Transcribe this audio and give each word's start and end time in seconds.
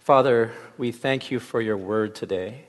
Father, 0.00 0.52
we 0.76 0.92
thank 0.92 1.30
you 1.30 1.40
for 1.40 1.60
your 1.60 1.76
word 1.76 2.14
today. 2.14 2.64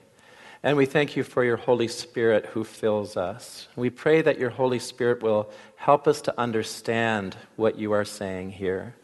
And 0.66 0.78
we 0.78 0.88
thank 0.88 1.16
you 1.16 1.24
for 1.24 1.43
your 1.43 1.58
Holy 1.58 1.88
Spirit 1.88 2.47
who 2.47 2.63
fills 2.63 3.16
us. 3.16 3.67
We 3.75 3.91
pray 3.91 4.23
that 4.23 4.39
your 4.39 4.49
Holy 4.49 4.79
Spirit 4.79 5.21
will 5.21 5.52
help 5.76 6.07
us 6.07 6.21
to 6.21 6.39
understand 6.39 7.38
what 7.55 7.78
you 7.78 7.91
are 7.91 8.04
saying 8.04 8.52
here. 8.52 8.96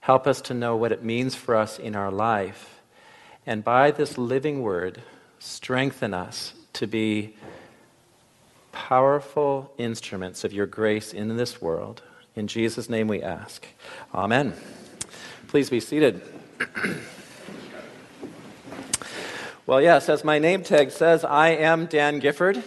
Help 0.00 0.26
us 0.26 0.42
to 0.42 0.54
know 0.54 0.76
what 0.76 0.92
it 0.92 1.02
means 1.02 1.34
for 1.34 1.54
us 1.54 1.78
in 1.78 1.96
our 1.96 2.10
life. 2.10 2.80
And 3.46 3.64
by 3.64 3.90
this 3.90 4.18
living 4.18 4.60
word, 4.60 5.00
strengthen 5.38 6.12
us 6.12 6.52
to 6.74 6.86
be 6.86 7.34
powerful 8.72 9.72
instruments 9.78 10.44
of 10.44 10.52
your 10.52 10.66
grace 10.66 11.12
in 11.12 11.36
this 11.36 11.62
world. 11.62 12.02
In 12.36 12.46
Jesus' 12.46 12.90
name 12.90 13.08
we 13.08 13.22
ask. 13.22 13.66
Amen. 14.14 14.52
Please 15.48 15.70
be 15.70 15.80
seated. 15.80 16.39
Well, 19.66 19.80
yes, 19.80 20.08
as 20.08 20.24
my 20.24 20.38
name 20.38 20.62
tag 20.62 20.90
says, 20.90 21.24
I 21.24 21.50
am 21.50 21.86
Dan 21.86 22.18
Gifford. 22.18 22.62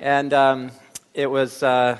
And 0.00 0.32
um, 0.32 0.70
it, 1.14 1.30
was, 1.30 1.62
uh, 1.62 1.98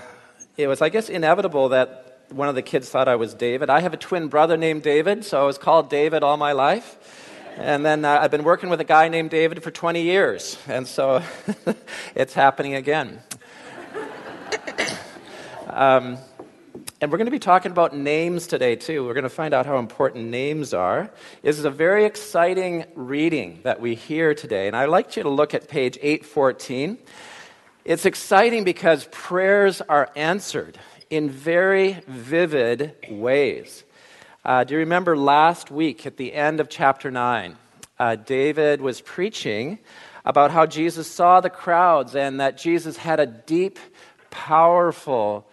it 0.57 0.67
was, 0.67 0.83
I 0.83 0.89
guess, 0.89 1.09
inevitable 1.09 1.71
that 1.71 2.21
one 2.31 2.49
of 2.49 2.55
the 2.55 2.63
kids 2.63 2.89
thought 2.89 3.09
I 3.09 3.17
was 3.17 3.35
David. 3.35 3.71
I 3.71 3.81
have 3.81 3.95
a 3.95 3.97
twin 3.97 4.29
brother 4.29 4.57
named 4.57 4.83
David, 4.83 5.25
so 5.25 5.41
I 5.41 5.45
was 5.45 5.59
called 5.59 5.91
David 5.91 6.23
all 6.23 6.37
my 6.37 6.53
life. 6.53 6.97
And 7.57 7.85
then 7.85 8.05
uh, 8.05 8.21
I've 8.21 8.31
been 8.31 8.45
working 8.45 8.69
with 8.69 8.81
a 8.81 8.85
guy 8.85 9.09
named 9.09 9.31
David 9.31 9.63
for 9.63 9.71
20 9.71 10.03
years, 10.03 10.57
and 10.69 10.87
so 10.87 11.23
it's 12.15 12.35
happening 12.35 12.75
again. 12.75 13.21
um, 15.67 16.19
and 17.01 17.13
we're 17.13 17.19
going 17.19 17.27
to 17.27 17.31
be 17.31 17.39
talking 17.39 17.71
about 17.71 17.97
names 17.97 18.49
today, 18.49 18.75
too. 18.75 19.07
We're 19.07 19.15
going 19.15 19.23
to 19.23 19.31
find 19.31 19.55
out 19.55 19.67
how 19.67 19.79
important 19.79 20.31
names 20.31 20.75
are. 20.75 21.09
This 21.43 21.57
is 21.57 21.65
a 21.65 21.71
very 21.71 22.05
exciting 22.05 22.87
reading 22.97 23.61
that 23.63 23.81
we 23.81 23.95
hear 23.95 24.35
today, 24.35 24.67
and 24.67 24.75
I'd 24.75 24.89
like 24.89 25.17
you 25.17 25.23
to 25.23 25.29
look 25.29 25.55
at 25.55 25.69
page 25.69 25.97
814. 26.03 26.99
It's 27.85 28.05
exciting 28.05 28.65
because 28.65 29.09
prayers 29.13 29.81
are 29.81 30.11
answered 30.17 30.77
in 31.09 31.31
very 31.31 32.03
vivid 32.09 32.97
ways. 33.09 33.85
Uh, 34.45 34.65
do 34.65 34.75
you 34.75 34.81
remember 34.81 35.17
last 35.17 35.71
week 35.71 36.05
at 36.05 36.17
the 36.17 36.33
end 36.35 36.59
of 36.59 36.69
chapter 36.69 37.13
9? 37.13 37.57
Uh, 37.97 38.17
David 38.17 38.81
was 38.81 39.01
preaching 39.01 39.79
about 40.25 40.51
how 40.51 40.67
Jesus 40.67 41.09
saw 41.09 41.41
the 41.41 41.51
crowds 41.51 42.17
and 42.17 42.41
that 42.41 42.59
Jesus 42.59 42.97
had 42.97 43.21
a 43.21 43.27
deep, 43.27 43.79
powerful 44.31 45.48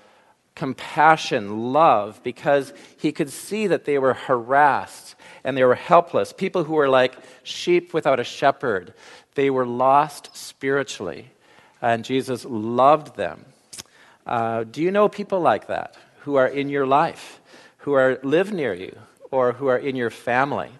compassion, 0.56 1.74
love, 1.74 2.22
because 2.24 2.74
he 2.98 3.12
could 3.12 3.30
see 3.30 3.68
that 3.68 3.86
they 3.86 4.00
were 4.00 4.14
harassed 4.14 5.16
and 5.44 5.56
they 5.56 5.64
were 5.64 5.76
helpless. 5.76 6.34
People 6.34 6.64
who 6.64 6.74
were 6.74 6.90
like 6.90 7.16
sheep 7.44 7.94
without 7.94 8.20
a 8.20 8.24
shepherd, 8.24 8.94
they 9.36 9.50
were 9.50 9.66
lost 9.66 10.36
spiritually. 10.36 11.32
And 11.82 12.04
Jesus 12.04 12.46
loved 12.46 13.16
them. 13.16 13.46
Uh, 14.26 14.64
do 14.64 14.82
you 14.82 14.90
know 14.90 15.08
people 15.08 15.40
like 15.40 15.68
that 15.68 15.96
who 16.22 16.36
are 16.36 16.48
in 16.48 16.70
your 16.70 16.88
life? 16.88 17.40
who 17.86 17.94
are, 17.94 18.20
live 18.24 18.52
near 18.52 18.74
you 18.74 18.98
or 19.30 19.54
who 19.54 19.68
are 19.68 19.78
in 19.78 19.96
your 19.96 20.10
family. 20.10 20.72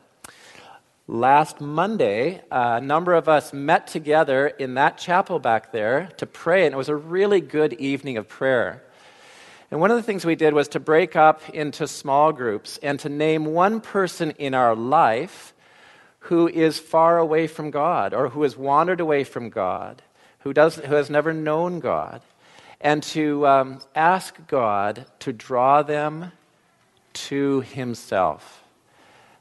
Last 1.08 1.62
Monday, 1.62 2.42
a 2.50 2.82
number 2.82 3.14
of 3.14 3.30
us 3.30 3.54
met 3.54 3.86
together 3.86 4.48
in 4.48 4.74
that 4.74 4.98
chapel 4.98 5.38
back 5.38 5.72
there 5.72 6.10
to 6.18 6.26
pray, 6.26 6.66
and 6.66 6.74
it 6.74 6.78
was 6.78 6.90
a 6.90 6.96
really 6.96 7.42
good 7.42 7.74
evening 7.74 8.18
of 8.18 8.28
prayer. 8.28 8.82
And 9.72 9.80
one 9.80 9.92
of 9.92 9.98
the 9.98 10.04
things 10.04 10.26
we 10.26 10.36
did 10.36 10.54
was 10.54 10.68
to 10.70 10.80
break 10.80 11.16
up 11.16 11.50
into 11.50 11.88
small 11.88 12.32
groups 12.32 12.78
and 12.84 13.00
to 13.00 13.10
name 13.10 13.46
one 13.46 13.82
person 13.82 14.32
in 14.32 14.54
our 14.54 14.76
life 14.76 15.54
who 16.20 16.48
is 16.48 16.80
far 16.80 17.18
away 17.18 17.48
from 17.48 17.72
God 17.72 18.14
or 18.14 18.30
who 18.30 18.44
has 18.44 18.58
wandered 18.58 19.00
away 19.00 19.24
from 19.24 19.50
God, 19.50 20.02
who, 20.40 20.54
does, 20.54 20.76
who 20.76 20.96
has 20.96 21.10
never 21.10 21.34
known 21.34 21.80
God, 21.80 22.22
and 22.82 23.02
to 23.04 23.46
um, 23.48 23.80
ask 23.96 24.36
God 24.48 25.06
to 25.20 25.34
draw 25.34 25.82
them 25.82 26.32
to 27.14 27.62
Himself. 27.62 28.64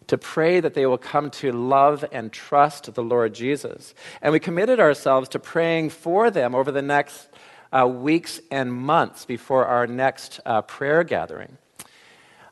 To 0.08 0.18
pray 0.18 0.60
that 0.60 0.74
they 0.74 0.84
will 0.84 0.98
come 0.98 1.30
to 1.30 1.52
love 1.52 2.04
and 2.12 2.30
trust 2.30 2.92
the 2.92 3.02
Lord 3.02 3.34
Jesus. 3.34 3.94
And 4.20 4.32
we 4.32 4.40
committed 4.40 4.78
ourselves 4.78 5.30
to 5.30 5.38
praying 5.38 5.90
for 5.90 6.30
them 6.30 6.54
over 6.54 6.70
the 6.70 6.82
next 6.82 7.28
uh, 7.74 7.86
weeks 7.86 8.40
and 8.50 8.72
months 8.72 9.24
before 9.24 9.66
our 9.66 9.86
next 9.86 10.40
uh, 10.46 10.62
prayer 10.62 11.02
gathering. 11.02 11.58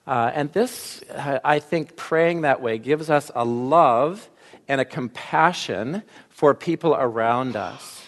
Uh, 0.07 0.33
and 0.35 0.53
this, 0.53 1.03
uh, 1.11 1.39
I 1.45 1.61
think, 1.61 1.97
praying 1.97 2.41
that 2.41 2.61
way 2.61 2.79
gives 2.79 3.09
us 3.09 3.31
a 3.35 3.45
love 3.45 4.29
and 4.67 4.81
a 4.81 4.85
compassion 4.85 6.03
for 6.29 6.55
people 6.55 6.95
around 6.99 7.55
us. 7.55 8.07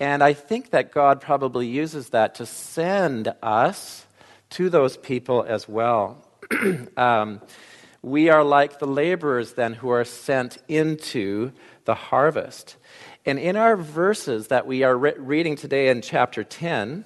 And 0.00 0.22
I 0.22 0.32
think 0.32 0.70
that 0.70 0.92
God 0.92 1.20
probably 1.20 1.66
uses 1.66 2.10
that 2.10 2.36
to 2.36 2.46
send 2.46 3.32
us 3.42 4.06
to 4.50 4.70
those 4.70 4.96
people 4.96 5.44
as 5.46 5.68
well. 5.68 6.24
um, 6.96 7.40
we 8.02 8.28
are 8.30 8.44
like 8.44 8.78
the 8.78 8.86
laborers 8.86 9.52
then 9.54 9.74
who 9.74 9.90
are 9.90 10.04
sent 10.04 10.58
into 10.68 11.52
the 11.84 11.94
harvest. 11.94 12.76
And 13.26 13.38
in 13.38 13.56
our 13.56 13.76
verses 13.76 14.48
that 14.48 14.66
we 14.66 14.82
are 14.82 14.96
re- 14.96 15.14
reading 15.16 15.56
today 15.56 15.88
in 15.88 16.02
chapter 16.02 16.44
10, 16.44 17.04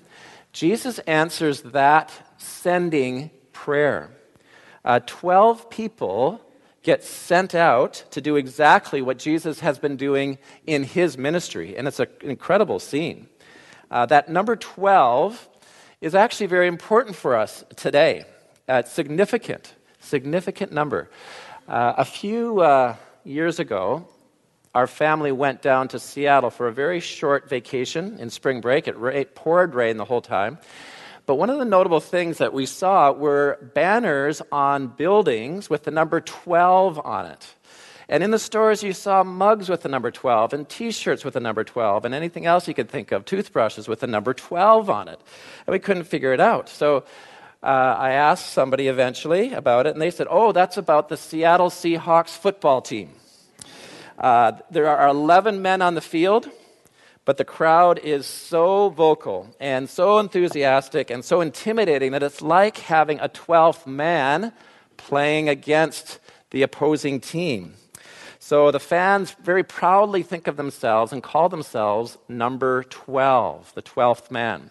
Jesus 0.53 0.99
answers 1.01 1.63
that 1.63 2.13
sending 2.39 3.31
prayer. 3.53 4.11
Uh, 4.85 5.01
12 5.07 5.71
people 5.71 6.41
get 6.83 7.05
sent 7.05 7.55
out 7.55 8.05
to 8.11 8.21
do 8.21 8.37
exactly 8.37 9.01
what 9.01 9.19
Jesus 9.19 9.61
has 9.61 9.79
been 9.79 9.97
doing 9.97 10.39
in 10.67 10.83
his 10.83 11.17
ministry. 11.17 11.77
And 11.77 11.87
it's 11.87 12.01
an 12.01 12.09
incredible 12.23 12.79
scene. 12.79 13.29
Uh, 13.91 14.07
that 14.07 14.29
number 14.29 14.57
12 14.57 15.49
is 16.01 16.15
actually 16.15 16.47
very 16.47 16.67
important 16.67 17.15
for 17.15 17.37
us 17.37 17.65
today 17.77 18.25
uh, 18.69 18.83
significant, 18.83 19.75
significant 20.01 20.73
number. 20.73 21.11
Uh, 21.69 21.95
a 21.97 22.05
few 22.05 22.61
uh, 22.61 22.97
years 23.25 23.59
ago, 23.59 24.07
our 24.75 24.87
family 24.87 25.33
went 25.33 25.61
down 25.61 25.89
to 25.89 25.99
Seattle 25.99 26.51
for 26.51 26.67
a 26.67 26.73
very 26.73 27.01
short 27.01 27.49
vacation 27.49 28.19
in 28.19 28.31
spring 28.31 28.61
break. 28.61 28.89
It, 28.89 28.97
ra- 28.97 29.25
poured 29.35 29.75
rain 29.75 29.99
the 29.99 30.05
whole 30.05 30.23
time. 30.23 30.59
But 31.27 31.37
one 31.37 31.51
of 31.51 31.59
the 31.59 31.65
notable 31.65 32.01
things 32.01 32.39
that 32.39 32.53
we 32.53 32.67
saw 32.67 33.13
were 33.13 33.59
banners 33.75 34.43
on 34.51 34.89
buildings 34.89 35.71
with 35.71 35.85
the 35.85 35.91
number 35.91 36.21
12 36.21 36.99
on 37.05 37.27
it. 37.27 37.55
And 38.09 38.23
in 38.23 38.31
the 38.31 38.39
stores, 38.39 38.83
you 38.83 38.93
saw 38.93 39.23
mugs 39.23 39.69
with 39.69 39.83
the 39.83 39.89
number 39.89 40.11
12, 40.11 40.53
and 40.53 40.69
t 40.69 40.91
shirts 40.91 41.25
with 41.25 41.35
the 41.35 41.41
number 41.41 41.65
12, 41.65 42.05
and 42.05 42.15
anything 42.15 42.45
else 42.47 42.67
you 42.67 42.75
could 42.75 42.91
think 42.91 43.13
of, 43.13 43.25
toothbrushes 43.25 43.89
with 43.89 44.01
the 44.01 44.07
number 44.07 44.35
12 44.35 44.91
on 44.91 45.09
it. 45.09 45.21
And 45.67 45.73
we 45.73 45.79
couldn't 45.79 46.05
figure 46.05 46.33
it 46.33 46.41
out. 46.41 46.69
So 46.69 47.05
uh, 47.63 47.67
I 47.67 48.13
asked 48.13 48.53
somebody 48.53 48.89
eventually 48.89 49.53
about 49.53 49.87
it, 49.87 49.93
and 49.93 50.03
they 50.03 50.11
said, 50.11 50.27
Oh, 50.29 50.53
that's 50.53 50.77
about 50.77 51.09
the 51.09 51.17
Seattle 51.17 51.71
Seahawks 51.71 52.37
football 52.37 52.83
team. 52.83 53.11
Uh, 54.23 54.53
there 54.71 54.87
are 54.87 55.09
11 55.09 55.61
men 55.61 55.83
on 55.83 55.97
the 55.97 56.01
field, 56.01 56.49
but 57.25 57.39
the 57.39 57.45
crowd 57.45 57.99
is 57.99 58.25
so 58.25 58.89
vocal 58.89 59.53
and 59.59 59.91
so 59.91 60.21
enthusiastic 60.21 61.11
and 61.11 61.25
so 61.25 61.41
intimidating 61.41 62.13
that 62.13 62.23
it's 62.23 62.41
like 62.41 62.79
having 62.79 63.19
a 63.19 63.29
12th 63.29 63.85
man 63.85 64.53
playing 64.97 65.49
against 65.49 66.21
the 66.51 66.63
opposing 66.63 67.19
team. 67.19 67.75
So 68.39 68.71
the 68.71 68.79
fans 68.79 69.35
very 69.43 69.65
proudly 69.65 70.23
think 70.23 70.47
of 70.47 70.57
themselves 70.57 71.13
and 71.13 71.21
call 71.21 71.49
themselves 71.49 72.17
number 72.29 72.85
12, 72.85 73.75
the 73.75 73.83
12th 73.83 74.31
man. 74.31 74.71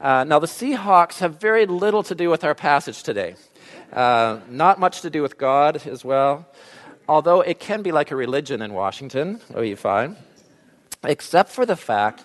Uh, 0.00 0.22
now, 0.22 0.38
the 0.38 0.46
Seahawks 0.46 1.18
have 1.18 1.40
very 1.40 1.66
little 1.66 2.02
to 2.04 2.14
do 2.14 2.30
with 2.30 2.44
our 2.44 2.54
passage 2.54 3.02
today. 3.02 3.34
Uh, 3.92 4.40
not 4.48 4.78
much 4.78 5.00
to 5.00 5.10
do 5.10 5.22
with 5.22 5.38
God 5.38 5.86
as 5.86 6.04
well, 6.04 6.46
although 7.08 7.40
it 7.40 7.58
can 7.58 7.82
be 7.82 7.92
like 7.92 8.10
a 8.10 8.16
religion 8.16 8.62
in 8.62 8.72
Washington, 8.72 9.40
oh, 9.54 9.62
you 9.62 9.76
find, 9.76 10.16
except 11.04 11.50
for 11.50 11.66
the 11.66 11.76
fact 11.76 12.24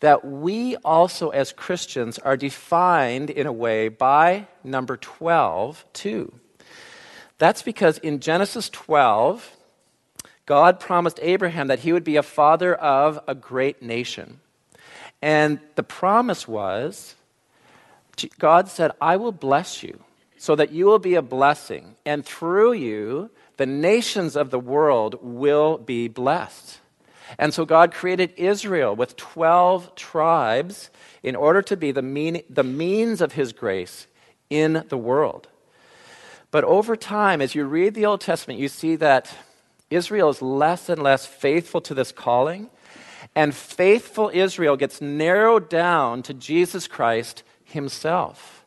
that 0.00 0.24
we 0.24 0.76
also, 0.76 1.30
as 1.30 1.52
Christians, 1.52 2.18
are 2.18 2.36
defined 2.36 3.30
in 3.30 3.46
a 3.46 3.52
way 3.52 3.88
by 3.88 4.46
number 4.62 4.96
12, 4.96 5.84
too. 5.92 6.32
That's 7.38 7.62
because 7.62 7.98
in 7.98 8.20
Genesis 8.20 8.68
12, 8.70 9.56
God 10.46 10.80
promised 10.80 11.18
Abraham 11.20 11.68
that 11.68 11.80
he 11.80 11.92
would 11.92 12.04
be 12.04 12.16
a 12.16 12.22
father 12.22 12.74
of 12.74 13.20
a 13.26 13.34
great 13.34 13.82
nation. 13.82 14.40
And 15.20 15.60
the 15.74 15.82
promise 15.82 16.46
was 16.46 17.14
God 18.38 18.68
said, 18.68 18.92
I 19.00 19.16
will 19.16 19.32
bless 19.32 19.82
you 19.82 20.00
so 20.36 20.56
that 20.56 20.72
you 20.72 20.86
will 20.86 20.98
be 20.98 21.14
a 21.14 21.22
blessing, 21.22 21.96
and 22.06 22.24
through 22.24 22.72
you, 22.72 23.30
the 23.58 23.66
nations 23.66 24.36
of 24.36 24.50
the 24.50 24.58
world 24.58 25.18
will 25.20 25.78
be 25.78 26.08
blessed. 26.08 26.78
And 27.38 27.52
so 27.52 27.66
God 27.66 27.92
created 27.92 28.32
Israel 28.36 28.96
with 28.96 29.16
12 29.16 29.94
tribes 29.94 30.90
in 31.22 31.36
order 31.36 31.60
to 31.62 31.76
be 31.76 31.92
the, 31.92 32.00
mean, 32.00 32.42
the 32.48 32.64
means 32.64 33.20
of 33.20 33.32
his 33.32 33.52
grace 33.52 34.06
in 34.48 34.84
the 34.88 34.96
world. 34.96 35.48
But 36.50 36.64
over 36.64 36.96
time, 36.96 37.42
as 37.42 37.54
you 37.54 37.64
read 37.64 37.94
the 37.94 38.06
Old 38.06 38.22
Testament, 38.22 38.58
you 38.58 38.68
see 38.68 38.96
that 38.96 39.34
Israel 39.90 40.30
is 40.30 40.40
less 40.40 40.88
and 40.88 41.02
less 41.02 41.26
faithful 41.26 41.80
to 41.82 41.94
this 41.94 42.12
calling, 42.12 42.70
and 43.34 43.54
faithful 43.54 44.30
Israel 44.32 44.76
gets 44.76 45.00
narrowed 45.00 45.68
down 45.68 46.22
to 46.22 46.32
Jesus 46.32 46.86
Christ 46.86 47.42
himself. 47.64 48.57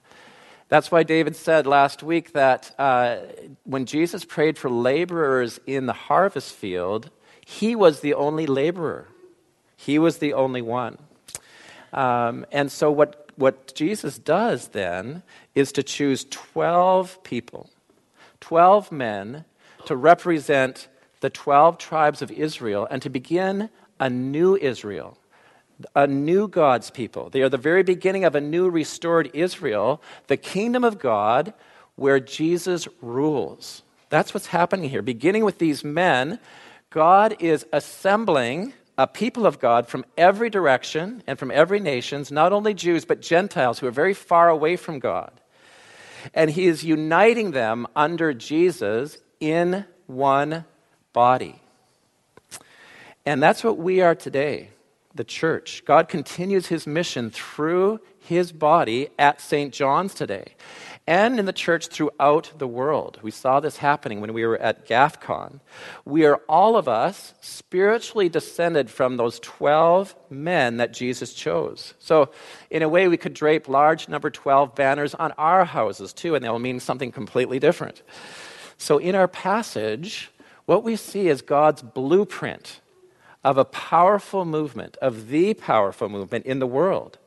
That's 0.71 0.89
why 0.89 1.03
David 1.03 1.35
said 1.35 1.67
last 1.67 2.01
week 2.01 2.31
that 2.31 2.73
uh, 2.79 3.17
when 3.65 3.85
Jesus 3.85 4.23
prayed 4.23 4.57
for 4.57 4.69
laborers 4.69 5.59
in 5.67 5.85
the 5.85 5.91
harvest 5.91 6.53
field, 6.53 7.09
he 7.45 7.75
was 7.75 7.99
the 7.99 8.13
only 8.13 8.47
laborer. 8.47 9.09
He 9.75 9.99
was 9.99 10.19
the 10.19 10.31
only 10.31 10.61
one. 10.61 10.97
Um, 11.91 12.45
and 12.53 12.71
so, 12.71 12.89
what, 12.89 13.29
what 13.35 13.75
Jesus 13.75 14.17
does 14.17 14.69
then 14.69 15.23
is 15.55 15.73
to 15.73 15.83
choose 15.83 16.25
12 16.29 17.21
people, 17.21 17.69
12 18.39 18.93
men, 18.93 19.43
to 19.87 19.97
represent 19.97 20.87
the 21.19 21.29
12 21.29 21.79
tribes 21.79 22.21
of 22.21 22.31
Israel 22.31 22.87
and 22.89 23.01
to 23.01 23.09
begin 23.09 23.69
a 23.99 24.09
new 24.09 24.55
Israel, 24.55 25.17
a 25.95 26.07
new 26.07 26.47
God's 26.47 26.89
people. 26.89 27.29
They 27.29 27.41
are 27.41 27.49
the 27.49 27.57
very 27.57 27.83
beginning 27.83 28.25
of 28.25 28.35
a 28.35 28.41
new 28.41 28.69
restored 28.69 29.29
Israel, 29.33 30.01
the 30.27 30.37
kingdom 30.37 30.83
of 30.83 30.99
God 30.99 31.53
where 31.95 32.19
Jesus 32.19 32.87
rules. 33.01 33.83
That's 34.09 34.33
what's 34.33 34.47
happening 34.47 34.89
here. 34.89 35.01
Beginning 35.01 35.45
with 35.45 35.57
these 35.57 35.83
men, 35.83 36.39
God 36.89 37.35
is 37.39 37.65
assembling 37.71 38.73
a 38.97 39.07
people 39.07 39.45
of 39.45 39.59
God 39.59 39.87
from 39.87 40.05
every 40.17 40.49
direction 40.49 41.23
and 41.25 41.39
from 41.39 41.49
every 41.49 41.79
nations, 41.79 42.31
not 42.31 42.53
only 42.53 42.73
Jews, 42.73 43.05
but 43.05 43.21
Gentiles 43.21 43.79
who 43.79 43.87
are 43.87 43.91
very 43.91 44.13
far 44.13 44.49
away 44.49 44.75
from 44.75 44.99
God. 44.99 45.31
And 46.33 46.51
he 46.51 46.67
is 46.67 46.83
uniting 46.83 47.51
them 47.51 47.87
under 47.95 48.33
Jesus 48.33 49.17
in 49.39 49.85
one 50.07 50.65
body. 51.13 51.61
And 53.25 53.41
that's 53.41 53.63
what 53.63 53.77
we 53.77 54.01
are 54.01 54.15
today, 54.15 54.69
the 55.15 55.23
church. 55.23 55.83
God 55.85 56.09
continues 56.09 56.67
his 56.67 56.87
mission 56.87 57.29
through 57.29 57.99
his 58.19 58.51
body 58.51 59.09
at 59.17 59.41
St. 59.41 59.73
John's 59.73 60.13
today 60.13 60.55
and 61.07 61.39
in 61.39 61.45
the 61.45 61.53
church 61.53 61.87
throughout 61.87 62.51
the 62.57 62.67
world. 62.67 63.19
We 63.21 63.31
saw 63.31 63.59
this 63.59 63.77
happening 63.77 64.21
when 64.21 64.33
we 64.33 64.45
were 64.45 64.57
at 64.57 64.87
GAFCON. 64.87 65.59
We 66.05 66.25
are 66.25 66.37
all 66.47 66.77
of 66.77 66.87
us 66.87 67.33
spiritually 67.41 68.29
descended 68.29 68.89
from 68.89 69.17
those 69.17 69.39
12 69.39 70.15
men 70.29 70.77
that 70.77 70.93
Jesus 70.93 71.33
chose. 71.33 71.95
So, 71.99 72.29
in 72.69 72.83
a 72.83 72.89
way, 72.89 73.07
we 73.07 73.17
could 73.17 73.33
drape 73.33 73.67
large 73.67 74.07
number 74.09 74.29
12 74.29 74.75
banners 74.75 75.15
on 75.15 75.31
our 75.33 75.65
houses 75.65 76.13
too, 76.13 76.35
and 76.35 76.45
they'll 76.45 76.59
mean 76.59 76.79
something 76.79 77.11
completely 77.11 77.59
different. 77.59 78.03
So, 78.77 78.97
in 78.97 79.15
our 79.15 79.27
passage, 79.27 80.31
what 80.65 80.83
we 80.83 80.95
see 80.95 81.27
is 81.27 81.41
God's 81.41 81.81
blueprint 81.81 82.79
of 83.43 83.57
a 83.57 83.65
powerful 83.65 84.45
movement, 84.45 84.97
of 85.01 85.29
the 85.29 85.53
powerful 85.53 86.09
movement 86.09 86.45
in 86.45 86.59
the 86.59 86.67
world, 86.67 87.17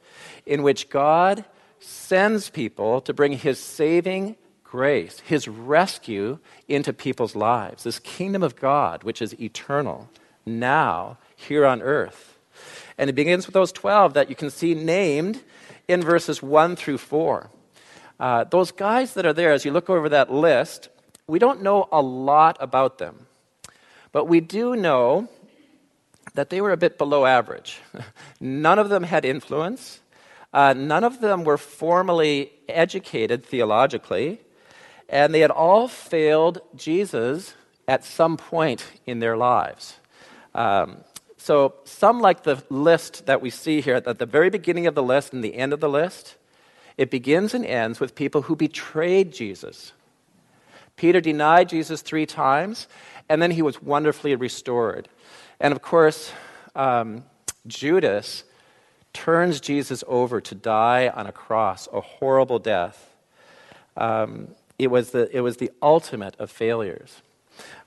in 0.46 0.62
which 0.62 0.90
God 0.90 1.44
sends 1.80 2.50
people 2.50 3.00
to 3.02 3.12
bring 3.12 3.32
his 3.32 3.58
saving 3.58 4.36
grace, 4.62 5.20
his 5.20 5.46
rescue 5.46 6.38
into 6.68 6.92
people's 6.92 7.36
lives. 7.36 7.84
This 7.84 7.98
kingdom 7.98 8.42
of 8.42 8.56
God, 8.56 9.02
which 9.02 9.20
is 9.20 9.38
eternal, 9.40 10.08
now 10.46 11.18
here 11.36 11.66
on 11.66 11.82
earth. 11.82 12.38
And 12.96 13.10
it 13.10 13.14
begins 13.14 13.46
with 13.46 13.54
those 13.54 13.72
12 13.72 14.14
that 14.14 14.28
you 14.30 14.36
can 14.36 14.50
see 14.50 14.74
named 14.74 15.42
in 15.88 16.02
verses 16.02 16.42
1 16.42 16.76
through 16.76 16.98
4. 16.98 17.50
Uh, 18.18 18.44
those 18.44 18.70
guys 18.70 19.14
that 19.14 19.26
are 19.26 19.32
there, 19.32 19.52
as 19.52 19.64
you 19.64 19.72
look 19.72 19.90
over 19.90 20.08
that 20.08 20.32
list, 20.32 20.88
we 21.26 21.38
don't 21.38 21.62
know 21.62 21.88
a 21.90 22.00
lot 22.00 22.56
about 22.60 22.98
them. 22.98 23.26
But 24.12 24.26
we 24.26 24.40
do 24.40 24.76
know 24.76 25.28
that 26.34 26.50
they 26.50 26.60
were 26.60 26.72
a 26.72 26.76
bit 26.76 26.98
below 26.98 27.24
average. 27.24 27.80
None 28.40 28.78
of 28.78 28.88
them 28.88 29.04
had 29.04 29.24
influence. 29.24 30.00
Uh, 30.52 30.72
none 30.72 31.02
of 31.02 31.20
them 31.20 31.42
were 31.42 31.58
formally 31.58 32.52
educated 32.68 33.44
theologically, 33.44 34.40
and 35.08 35.34
they 35.34 35.40
had 35.40 35.50
all 35.50 35.88
failed 35.88 36.60
Jesus 36.76 37.54
at 37.88 38.04
some 38.04 38.36
point 38.36 38.86
in 39.04 39.18
their 39.18 39.36
lives. 39.36 39.96
Um, 40.54 40.98
so, 41.36 41.74
some 41.84 42.20
like 42.20 42.44
the 42.44 42.62
list 42.70 43.26
that 43.26 43.42
we 43.42 43.50
see 43.50 43.80
here 43.80 43.96
at 43.96 44.18
the 44.18 44.26
very 44.26 44.48
beginning 44.48 44.86
of 44.86 44.94
the 44.94 45.02
list 45.02 45.32
and 45.32 45.42
the 45.42 45.56
end 45.56 45.72
of 45.72 45.80
the 45.80 45.88
list, 45.88 46.36
it 46.96 47.10
begins 47.10 47.52
and 47.52 47.66
ends 47.66 47.98
with 47.98 48.14
people 48.14 48.42
who 48.42 48.54
betrayed 48.54 49.32
Jesus. 49.32 49.92
Peter 50.96 51.20
denied 51.20 51.68
Jesus 51.68 52.02
three 52.02 52.26
times, 52.26 52.86
and 53.28 53.40
then 53.42 53.50
he 53.50 53.62
was 53.62 53.82
wonderfully 53.82 54.34
restored. 54.34 55.08
And 55.60 55.72
of 55.72 55.82
course, 55.82 56.32
um, 56.74 57.24
Judas 57.66 58.44
turns 59.12 59.60
Jesus 59.60 60.04
over 60.06 60.40
to 60.40 60.54
die 60.54 61.08
on 61.08 61.26
a 61.26 61.32
cross, 61.32 61.88
a 61.92 62.00
horrible 62.00 62.58
death. 62.58 63.14
Um, 63.96 64.48
it, 64.78 64.88
was 64.88 65.12
the, 65.12 65.34
it 65.34 65.40
was 65.40 65.56
the 65.56 65.70
ultimate 65.80 66.36
of 66.38 66.50
failures. 66.50 67.22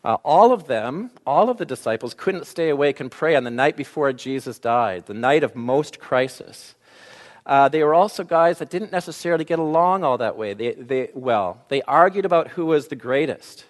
Uh, 0.03 0.15
all 0.23 0.53
of 0.53 0.67
them, 0.67 1.11
all 1.25 1.49
of 1.49 1.57
the 1.57 1.65
disciples, 1.65 2.13
couldn't 2.13 2.47
stay 2.47 2.69
awake 2.69 2.99
and 2.99 3.11
pray 3.11 3.35
on 3.35 3.43
the 3.43 3.51
night 3.51 3.75
before 3.75 4.11
Jesus 4.13 4.57
died, 4.57 5.05
the 5.05 5.13
night 5.13 5.43
of 5.43 5.55
most 5.55 5.99
crisis. 5.99 6.75
Uh, 7.47 7.69
they 7.69 7.81
were 7.81 7.93
also 7.93 8.25
guys 8.25 8.59
that 8.59 8.69
didn't 8.69 8.91
necessarily 8.91 9.45
get 9.45 9.57
along 9.57 10.03
all 10.03 10.17
that 10.17 10.37
way. 10.37 10.53
They, 10.53 10.73
they, 10.73 11.09
well, 11.13 11.63
they 11.69 11.81
argued 11.83 12.25
about 12.25 12.49
who 12.49 12.65
was 12.65 12.89
the 12.89 12.95
greatest. 12.95 13.63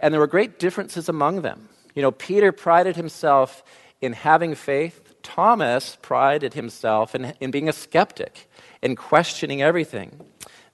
And 0.00 0.12
there 0.12 0.20
were 0.20 0.26
great 0.26 0.58
differences 0.58 1.10
among 1.10 1.42
them. 1.42 1.68
You 1.94 2.00
know, 2.00 2.10
Peter 2.10 2.52
prided 2.52 2.96
himself 2.96 3.62
in 4.00 4.14
having 4.14 4.54
faith, 4.54 5.14
Thomas 5.22 5.96
prided 6.02 6.54
himself 6.54 7.14
in, 7.14 7.34
in 7.38 7.50
being 7.50 7.68
a 7.68 7.72
skeptic, 7.72 8.50
in 8.80 8.96
questioning 8.96 9.62
everything, 9.62 10.18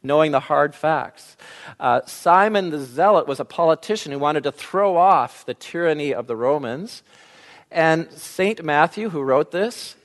knowing 0.02 0.30
the 0.30 0.40
hard 0.40 0.74
facts. 0.74 1.36
Uh, 1.78 2.00
Simon 2.06 2.70
the 2.70 2.78
Zealot 2.78 3.26
was 3.26 3.40
a 3.40 3.44
politician 3.44 4.12
who 4.12 4.18
wanted 4.18 4.44
to 4.44 4.52
throw 4.52 4.96
off 4.96 5.44
the 5.44 5.54
tyranny 5.54 6.14
of 6.14 6.28
the 6.28 6.36
Romans. 6.36 7.02
And 7.70 8.10
St. 8.12 8.64
Matthew, 8.64 9.10
who 9.10 9.20
wrote 9.22 9.50
this, 9.50 9.96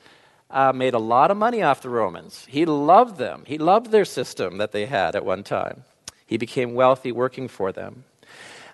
uh, 0.54 0.72
made 0.72 0.94
a 0.94 1.00
lot 1.00 1.32
of 1.32 1.38
money 1.38 1.62
off 1.62 1.82
the 1.82 1.90
Romans. 1.90 2.46
He 2.48 2.66
loved 2.66 3.18
them, 3.18 3.44
he 3.46 3.58
loved 3.58 3.92
their 3.92 4.06
system 4.06 4.58
that 4.60 4.72
they 4.72 4.86
had 4.86 5.16
at 5.16 5.26
one 5.26 5.44
time. 5.44 5.84
He 6.26 6.38
became 6.38 6.74
wealthy 6.74 7.12
working 7.12 7.48
for 7.48 7.72
them. 7.72 8.06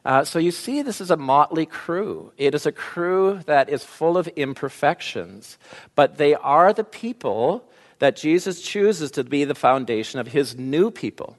Uh, 0.06 0.24
so 0.24 0.40
you 0.40 0.52
see, 0.52 0.82
this 0.82 1.02
is 1.02 1.12
a 1.12 1.18
motley 1.18 1.66
crew. 1.66 2.32
It 2.38 2.56
is 2.56 2.66
a 2.66 2.72
crew 2.72 3.42
that 3.46 3.70
is 3.70 3.84
full 3.84 4.18
of 4.18 4.28
imperfections, 4.30 5.58
but 5.96 6.18
they 6.18 6.36
are 6.36 6.72
the 6.72 6.84
people 6.86 7.66
that 8.00 8.16
Jesus 8.16 8.62
chooses 8.62 9.12
to 9.12 9.24
be 9.24 9.44
the 9.44 9.56
foundation 9.56 10.20
of 10.20 10.28
his 10.28 10.58
new 10.58 10.90
people. 10.90 11.38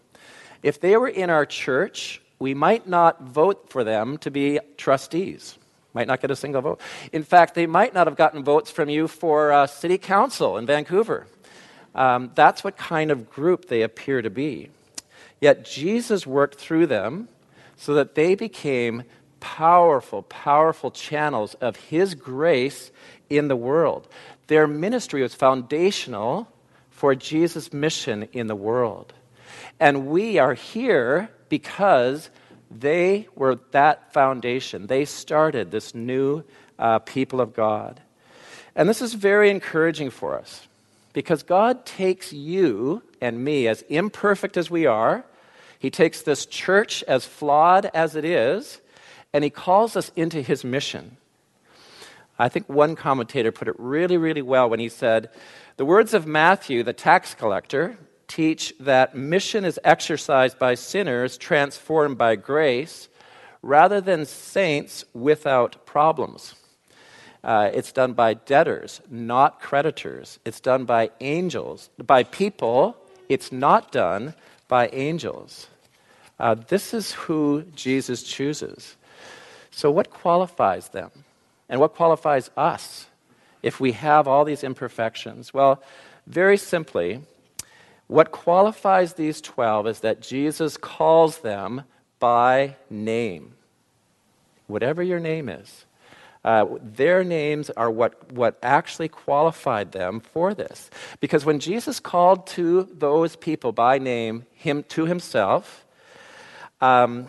If 0.62 0.80
they 0.80 0.96
were 0.96 1.08
in 1.08 1.30
our 1.30 1.46
church, 1.46 2.20
we 2.38 2.52
might 2.52 2.86
not 2.86 3.22
vote 3.22 3.70
for 3.70 3.82
them 3.82 4.18
to 4.18 4.30
be 4.30 4.60
trustees. 4.76 5.56
Might 5.92 6.06
not 6.06 6.20
get 6.20 6.30
a 6.30 6.36
single 6.36 6.62
vote. 6.62 6.80
In 7.12 7.24
fact, 7.24 7.54
they 7.54 7.66
might 7.66 7.94
not 7.94 8.06
have 8.06 8.16
gotten 8.16 8.44
votes 8.44 8.70
from 8.70 8.88
you 8.88 9.08
for 9.08 9.52
uh, 9.52 9.66
city 9.66 9.98
council 9.98 10.56
in 10.56 10.66
Vancouver. 10.66 11.26
Um, 11.94 12.30
that's 12.34 12.62
what 12.62 12.76
kind 12.76 13.10
of 13.10 13.30
group 13.30 13.66
they 13.66 13.82
appear 13.82 14.22
to 14.22 14.30
be. 14.30 14.70
Yet 15.40 15.64
Jesus 15.64 16.26
worked 16.26 16.56
through 16.56 16.86
them 16.86 17.28
so 17.76 17.94
that 17.94 18.14
they 18.14 18.34
became 18.34 19.04
powerful, 19.40 20.22
powerful 20.22 20.90
channels 20.90 21.54
of 21.54 21.76
His 21.76 22.14
grace 22.14 22.90
in 23.28 23.48
the 23.48 23.56
world. 23.56 24.06
Their 24.46 24.66
ministry 24.66 25.22
was 25.22 25.34
foundational 25.34 26.46
for 26.90 27.14
Jesus' 27.14 27.72
mission 27.72 28.28
in 28.32 28.46
the 28.46 28.54
world. 28.54 29.12
And 29.80 30.06
we 30.06 30.38
are 30.38 30.54
here 30.54 31.30
because 31.48 32.28
they 32.70 33.28
were 33.34 33.56
that 33.72 34.12
foundation. 34.12 34.86
They 34.86 35.04
started 35.04 35.70
this 35.70 35.94
new 35.94 36.44
uh, 36.78 37.00
people 37.00 37.40
of 37.40 37.54
God. 37.54 38.00
And 38.76 38.88
this 38.88 39.02
is 39.02 39.14
very 39.14 39.50
encouraging 39.50 40.10
for 40.10 40.38
us 40.38 40.68
because 41.12 41.42
God 41.42 41.84
takes 41.84 42.32
you 42.32 43.02
and 43.20 43.44
me, 43.44 43.66
as 43.66 43.82
imperfect 43.82 44.56
as 44.56 44.70
we 44.70 44.86
are, 44.86 45.24
he 45.78 45.90
takes 45.90 46.22
this 46.22 46.46
church, 46.46 47.02
as 47.04 47.24
flawed 47.24 47.86
as 47.92 48.14
it 48.14 48.24
is, 48.24 48.80
and 49.32 49.42
he 49.42 49.50
calls 49.50 49.96
us 49.96 50.10
into 50.14 50.40
his 50.42 50.64
mission. 50.64 51.16
I 52.38 52.48
think 52.48 52.68
one 52.68 52.96
commentator 52.96 53.52
put 53.52 53.68
it 53.68 53.74
really, 53.78 54.16
really 54.16 54.42
well 54.42 54.70
when 54.70 54.80
he 54.80 54.88
said, 54.88 55.30
The 55.76 55.84
words 55.84 56.14
of 56.14 56.26
Matthew, 56.26 56.82
the 56.82 56.92
tax 56.92 57.34
collector, 57.34 57.98
teach 58.30 58.72
that 58.78 59.16
mission 59.16 59.64
is 59.64 59.78
exercised 59.82 60.58
by 60.58 60.74
sinners 60.74 61.36
transformed 61.36 62.16
by 62.16 62.36
grace 62.36 63.08
rather 63.60 64.00
than 64.00 64.24
saints 64.24 65.04
without 65.12 65.84
problems. 65.84 66.54
Uh, 67.42 67.70
it's 67.74 67.90
done 67.90 68.12
by 68.12 68.34
debtors, 68.34 69.00
not 69.10 69.60
creditors. 69.60 70.38
It's 70.44 70.60
done 70.60 70.84
by 70.84 71.10
angels, 71.20 71.90
by 72.06 72.22
people. 72.22 72.96
It's 73.28 73.50
not 73.50 73.90
done 73.90 74.34
by 74.68 74.88
angels. 74.92 75.66
Uh, 76.38 76.54
this 76.54 76.94
is 76.94 77.12
who 77.12 77.64
Jesus 77.74 78.22
chooses. 78.22 78.96
So, 79.70 79.90
what 79.90 80.10
qualifies 80.10 80.88
them? 80.88 81.10
And 81.68 81.80
what 81.80 81.94
qualifies 81.94 82.50
us 82.56 83.06
if 83.62 83.80
we 83.80 83.92
have 83.92 84.28
all 84.28 84.44
these 84.44 84.64
imperfections? 84.64 85.54
Well, 85.54 85.82
very 86.26 86.56
simply, 86.56 87.20
what 88.10 88.32
qualifies 88.32 89.14
these 89.14 89.40
12 89.40 89.86
is 89.86 90.00
that 90.00 90.20
Jesus 90.20 90.76
calls 90.76 91.38
them 91.38 91.82
by 92.18 92.74
name. 92.90 93.54
Whatever 94.66 95.00
your 95.00 95.20
name 95.20 95.48
is. 95.48 95.84
Uh, 96.44 96.66
their 96.82 97.22
names 97.22 97.70
are 97.70 97.90
what, 97.90 98.32
what 98.32 98.58
actually 98.64 99.08
qualified 99.08 99.92
them 99.92 100.18
for 100.18 100.54
this. 100.54 100.90
Because 101.20 101.44
when 101.44 101.60
Jesus 101.60 102.00
called 102.00 102.48
to 102.48 102.88
those 102.92 103.36
people 103.36 103.70
by 103.70 103.98
name 103.98 104.44
him 104.54 104.82
to 104.88 105.06
himself, 105.06 105.84
um, 106.80 107.28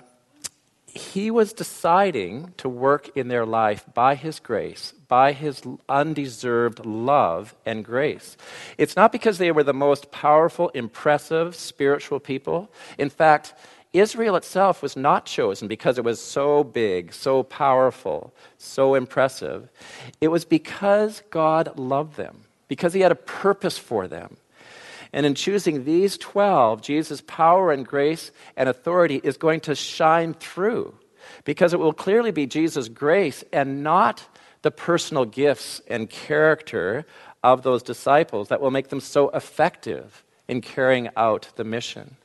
he 0.93 1.31
was 1.31 1.53
deciding 1.53 2.53
to 2.57 2.67
work 2.67 3.15
in 3.15 3.29
their 3.29 3.45
life 3.45 3.85
by 3.93 4.15
his 4.15 4.39
grace, 4.39 4.93
by 5.07 5.31
his 5.31 5.61
undeserved 5.87 6.85
love 6.85 7.55
and 7.65 7.85
grace. 7.85 8.35
It's 8.77 8.95
not 8.95 9.11
because 9.11 9.37
they 9.37 9.51
were 9.51 9.63
the 9.63 9.73
most 9.73 10.11
powerful, 10.11 10.69
impressive, 10.69 11.55
spiritual 11.55 12.19
people. 12.19 12.69
In 12.97 13.09
fact, 13.09 13.53
Israel 13.93 14.35
itself 14.35 14.81
was 14.81 14.97
not 14.97 15.25
chosen 15.25 15.67
because 15.67 15.97
it 15.97 16.03
was 16.03 16.21
so 16.21 16.63
big, 16.63 17.13
so 17.13 17.43
powerful, 17.43 18.33
so 18.57 18.95
impressive. 18.95 19.69
It 20.19 20.27
was 20.27 20.45
because 20.45 21.23
God 21.29 21.77
loved 21.77 22.17
them, 22.17 22.43
because 22.67 22.93
He 22.93 23.01
had 23.01 23.11
a 23.11 23.15
purpose 23.15 23.77
for 23.77 24.07
them. 24.07 24.37
And 25.13 25.25
in 25.25 25.35
choosing 25.35 25.83
these 25.83 26.17
12, 26.17 26.81
Jesus' 26.81 27.21
power 27.27 27.71
and 27.71 27.85
grace 27.85 28.31
and 28.55 28.69
authority 28.69 29.19
is 29.23 29.37
going 29.37 29.59
to 29.61 29.75
shine 29.75 30.33
through 30.33 30.95
because 31.43 31.73
it 31.73 31.79
will 31.79 31.93
clearly 31.93 32.31
be 32.31 32.47
Jesus' 32.47 32.87
grace 32.87 33.43
and 33.51 33.83
not 33.83 34.25
the 34.61 34.71
personal 34.71 35.25
gifts 35.25 35.81
and 35.87 36.09
character 36.09 37.05
of 37.43 37.63
those 37.63 37.83
disciples 37.83 38.49
that 38.49 38.61
will 38.61 38.71
make 38.71 38.89
them 38.89 38.99
so 38.99 39.29
effective 39.29 40.23
in 40.47 40.61
carrying 40.61 41.09
out 41.17 41.49
the 41.55 41.63
mission. 41.63 42.15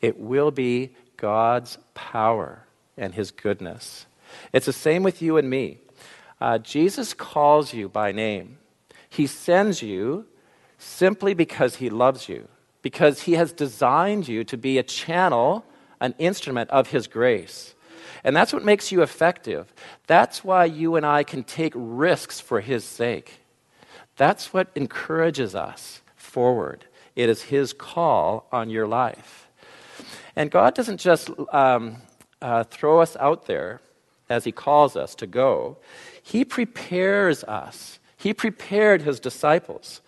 It 0.00 0.18
will 0.18 0.50
be 0.50 0.94
God's 1.16 1.78
power 1.94 2.64
and 2.96 3.14
his 3.14 3.30
goodness. 3.30 4.06
It's 4.52 4.66
the 4.66 4.72
same 4.72 5.02
with 5.02 5.22
you 5.22 5.36
and 5.36 5.48
me. 5.48 5.78
Uh, 6.40 6.58
Jesus 6.58 7.14
calls 7.14 7.72
you 7.72 7.88
by 7.88 8.12
name, 8.12 8.58
he 9.08 9.26
sends 9.26 9.82
you 9.82 10.26
simply 10.84 11.34
because 11.34 11.76
he 11.76 11.90
loves 11.90 12.28
you, 12.28 12.48
because 12.82 13.22
he 13.22 13.32
has 13.32 13.52
designed 13.52 14.28
you 14.28 14.44
to 14.44 14.56
be 14.56 14.78
a 14.78 14.82
channel, 14.82 15.64
an 16.00 16.14
instrument 16.18 16.70
of 16.70 16.88
his 16.90 17.06
grace. 17.06 17.74
And 18.22 18.34
that's 18.34 18.52
what 18.52 18.64
makes 18.64 18.90
you 18.92 19.02
effective. 19.02 19.72
That's 20.06 20.44
why 20.44 20.64
you 20.64 20.96
and 20.96 21.04
I 21.04 21.24
can 21.24 21.44
take 21.44 21.72
risks 21.74 22.40
for 22.40 22.60
his 22.60 22.84
sake. 22.84 23.40
That's 24.16 24.52
what 24.52 24.68
encourages 24.74 25.54
us 25.54 26.00
forward. 26.16 26.84
It 27.16 27.28
is 27.28 27.42
his 27.42 27.72
call 27.72 28.46
on 28.52 28.70
your 28.70 28.86
life. 28.86 29.48
And 30.36 30.50
God 30.50 30.74
doesn't 30.74 30.98
just 30.98 31.30
um, 31.52 31.96
uh, 32.42 32.64
throw 32.64 33.00
us 33.00 33.16
out 33.16 33.46
there 33.46 33.80
as 34.28 34.44
He 34.44 34.52
calls 34.52 34.96
us 34.96 35.14
to 35.16 35.26
go, 35.26 35.78
He 36.22 36.44
prepares 36.44 37.44
us. 37.44 37.98
He 38.16 38.32
prepared 38.32 39.02
His 39.02 39.20
disciples. 39.20 40.00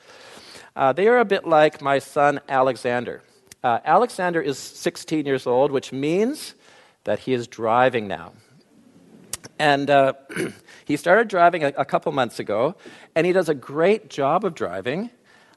Uh, 0.76 0.92
they 0.92 1.08
are 1.08 1.18
a 1.18 1.24
bit 1.24 1.46
like 1.46 1.80
my 1.80 1.98
son 1.98 2.38
Alexander. 2.50 3.22
Uh, 3.64 3.78
Alexander 3.82 4.42
is 4.42 4.58
16 4.58 5.24
years 5.24 5.46
old, 5.46 5.72
which 5.72 5.90
means 5.90 6.54
that 7.04 7.20
he 7.20 7.32
is 7.32 7.48
driving 7.48 8.06
now. 8.06 8.34
And 9.58 9.88
uh, 9.88 10.12
he 10.84 10.98
started 10.98 11.28
driving 11.28 11.64
a, 11.64 11.68
a, 11.78 11.84
couple 11.86 12.12
months 12.12 12.38
ago, 12.38 12.76
and 13.14 13.26
he 13.26 13.32
does 13.32 13.48
a 13.48 13.54
great 13.54 14.10
job 14.10 14.44
of 14.44 14.54
driving, 14.54 15.08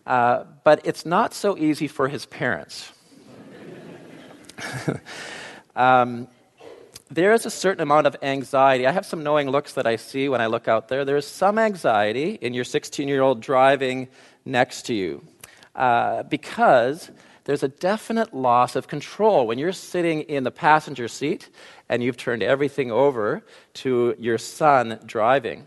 uh, 0.07 0.45
but 0.63 0.79
it's 0.85 1.05
not 1.05 1.33
so 1.33 1.57
easy 1.57 1.89
for 1.89 2.07
his 2.07 2.25
parents. 2.25 2.93
um, 5.75 6.29
there 7.11 7.33
is 7.33 7.45
a 7.45 7.49
certain 7.49 7.81
amount 7.81 8.07
of 8.07 8.15
anxiety. 8.21 8.87
I 8.87 8.91
have 8.91 9.05
some 9.05 9.23
knowing 9.23 9.49
looks 9.49 9.73
that 9.73 9.85
I 9.85 9.97
see 9.97 10.29
when 10.29 10.39
I 10.39 10.45
look 10.45 10.67
out 10.67 10.87
there. 10.87 11.03
There's 11.03 11.27
some 11.27 11.59
anxiety 11.59 12.37
in 12.39 12.53
your 12.53 12.63
16 12.63 13.07
year 13.07 13.21
old 13.21 13.41
driving 13.41 14.07
next 14.45 14.83
to 14.83 14.93
you 14.93 15.23
uh, 15.75 16.23
because 16.23 17.11
there's 17.45 17.63
a 17.63 17.67
definite 17.67 18.33
loss 18.33 18.75
of 18.75 18.87
control 18.87 19.47
when 19.47 19.57
you're 19.57 19.71
sitting 19.71 20.21
in 20.21 20.43
the 20.43 20.51
passenger 20.51 21.07
seat 21.07 21.49
and 21.87 22.03
you've 22.03 22.17
turned 22.17 22.43
everything 22.43 22.91
over 22.91 23.43
to 23.73 24.15
your 24.19 24.37
son 24.37 24.99
driving. 25.05 25.65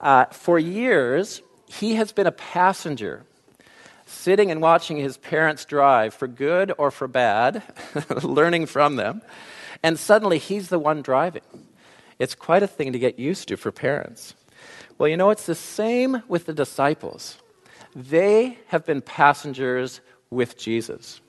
Uh, 0.00 0.24
for 0.26 0.58
years, 0.58 1.42
he 1.66 1.94
has 1.94 2.12
been 2.12 2.26
a 2.26 2.32
passenger 2.32 3.24
sitting 4.04 4.50
and 4.50 4.60
watching 4.60 4.96
his 4.96 5.16
parents 5.16 5.64
drive 5.64 6.12
for 6.12 6.26
good 6.26 6.72
or 6.76 6.90
for 6.90 7.08
bad, 7.08 7.62
learning 8.22 8.66
from 8.66 8.96
them, 8.96 9.22
and 9.82 9.98
suddenly 9.98 10.38
he's 10.38 10.68
the 10.68 10.78
one 10.78 11.02
driving. 11.02 11.42
It's 12.18 12.34
quite 12.34 12.62
a 12.62 12.66
thing 12.66 12.92
to 12.92 12.98
get 12.98 13.18
used 13.18 13.48
to 13.48 13.56
for 13.56 13.72
parents. 13.72 14.34
Well, 14.98 15.08
you 15.08 15.16
know, 15.16 15.30
it's 15.30 15.46
the 15.46 15.54
same 15.54 16.22
with 16.28 16.46
the 16.46 16.52
disciples. 16.52 17.38
They 17.94 18.58
have 18.68 18.86
been 18.86 19.02
passengers 19.02 20.00
with 20.30 20.56
Jesus. 20.56 21.20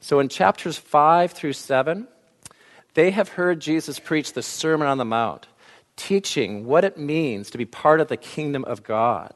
So 0.00 0.20
in 0.20 0.28
chapters 0.28 0.76
5 0.78 1.32
through 1.32 1.52
7, 1.52 2.08
they 2.94 3.10
have 3.10 3.30
heard 3.30 3.60
Jesus 3.60 3.98
preach 3.98 4.32
the 4.32 4.42
Sermon 4.42 4.88
on 4.88 4.98
the 4.98 5.04
Mount, 5.04 5.46
teaching 5.96 6.66
what 6.66 6.84
it 6.84 6.98
means 6.98 7.50
to 7.50 7.58
be 7.58 7.64
part 7.64 8.00
of 8.00 8.08
the 8.08 8.16
kingdom 8.16 8.64
of 8.64 8.82
God. 8.82 9.34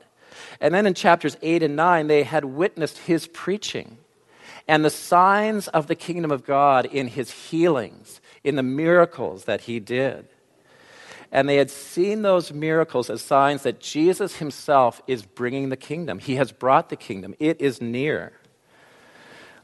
And 0.61 0.75
then 0.75 0.87
in 0.87 0.95
chapters 0.95 1.37
8 1.43 1.63
and 1.63 1.77
9, 1.77 2.07
they 2.07 2.23
had 2.23 2.45
witnessed 2.45 2.99
his 2.99 3.27
preaching 3.27 3.99
and 4.69 4.85
the 4.85 4.91
signs 4.91 5.69
of 5.69 5.87
the 5.87 5.95
kingdom 5.95 6.31
of 6.31 6.45
God 6.45 6.87
in 6.87 7.09
his 7.09 7.31
healings, 7.31 8.21
in 8.45 8.57
the 8.57 8.63
miracles 8.63 9.45
that 9.45 9.63
he 9.63 9.81
did. 9.81 10.29
And 11.33 11.49
they 11.49 11.57
had 11.57 11.71
seen 11.71 12.23
those 12.23 12.53
miracles 12.53 13.09
as 13.09 13.23
signs 13.23 13.63
that 13.63 13.81
Jesus 13.81 14.37
himself 14.37 15.01
is 15.07 15.23
bringing 15.23 15.71
the 15.71 15.77
kingdom. 15.77 16.19
He 16.19 16.37
has 16.37 16.53
brought 16.53 16.91
the 16.91 16.97
kingdom, 16.97 17.35
it 17.41 17.61
is 17.61 17.81
near. 17.81 18.35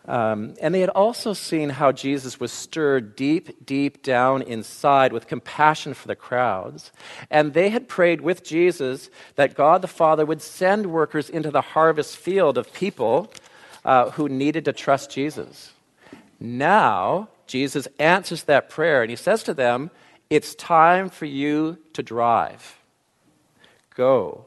Um, 0.06 0.54
and 0.62 0.74
they 0.74 0.80
had 0.80 0.88
also 0.88 1.34
seen 1.34 1.68
how 1.68 1.92
Jesus 1.92 2.40
was 2.40 2.50
stirred 2.50 3.14
deep, 3.14 3.66
deep 3.66 4.02
down 4.02 4.40
inside 4.40 5.12
with 5.12 5.26
compassion 5.26 5.92
for 5.92 6.08
the 6.08 6.16
crowds. 6.16 6.92
And 7.30 7.52
they 7.52 7.68
had 7.68 7.88
prayed 7.88 8.22
with 8.22 8.42
Jesus 8.42 9.10
that 9.34 9.54
God 9.54 9.82
the 9.82 9.86
Father 9.86 10.24
would 10.24 10.40
send 10.40 10.86
workers 10.86 11.28
into 11.28 11.50
the 11.50 11.60
harvest 11.60 12.16
field 12.16 12.56
of 12.56 12.72
people 12.72 13.30
uh, 13.84 14.08
who 14.12 14.30
needed 14.30 14.64
to 14.64 14.72
trust 14.72 15.10
Jesus. 15.10 15.72
Now, 16.40 17.28
Jesus 17.46 17.86
answers 17.98 18.44
that 18.44 18.70
prayer 18.70 19.02
and 19.02 19.10
he 19.10 19.16
says 19.16 19.42
to 19.42 19.52
them, 19.52 19.90
It's 20.30 20.54
time 20.54 21.08
for 21.08 21.24
you 21.24 21.78
to 21.94 22.02
drive. 22.02 22.78
Go. 23.94 24.46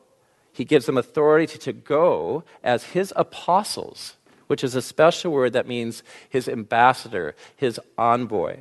He 0.54 0.66
gives 0.66 0.86
them 0.86 0.98
authority 0.98 1.58
to 1.60 1.74
go 1.74 2.44
as 2.64 2.84
his 2.84 3.14
apostles 3.16 4.16
which 4.52 4.66
is 4.66 4.76
a 4.76 4.82
special 4.82 5.32
word 5.32 5.54
that 5.54 5.66
means 5.66 6.04
his 6.28 6.50
ambassador, 6.50 7.36
his 7.56 7.80
envoy. 7.98 8.58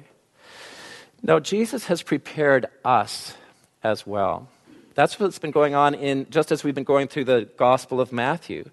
Now, 1.21 1.41
Jesus 1.41 1.87
has 1.87 2.01
prepared 2.01 2.67
us 2.85 3.35
as 3.83 4.07
well. 4.07 4.49
That's 4.95 5.21
what's 5.21 5.39
been 5.39 5.53
going 5.53 5.75
on 5.75 5.95
in 5.95 6.29
just 6.31 6.51
as 6.51 6.65
we've 6.65 6.75
been 6.75 6.85
going 6.85 7.09
through 7.09 7.25
the 7.25 7.49
Gospel 7.57 8.01
of 8.01 8.13
Matthew. 8.13 8.71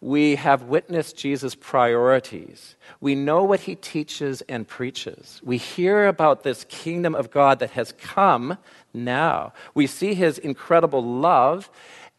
We 0.00 0.36
have 0.36 0.62
witnessed 0.62 1.16
Jesus' 1.16 1.54
priorities. 1.54 2.76
We 3.00 3.14
know 3.14 3.42
what 3.42 3.60
he 3.60 3.74
teaches 3.74 4.40
and 4.42 4.68
preaches. 4.68 5.40
We 5.42 5.56
hear 5.56 6.06
about 6.06 6.44
this 6.44 6.64
kingdom 6.68 7.14
of 7.14 7.30
God 7.30 7.58
that 7.58 7.70
has 7.70 7.92
come 7.92 8.58
now. 8.94 9.52
We 9.74 9.86
see 9.86 10.14
his 10.14 10.38
incredible 10.38 11.02
love, 11.02 11.68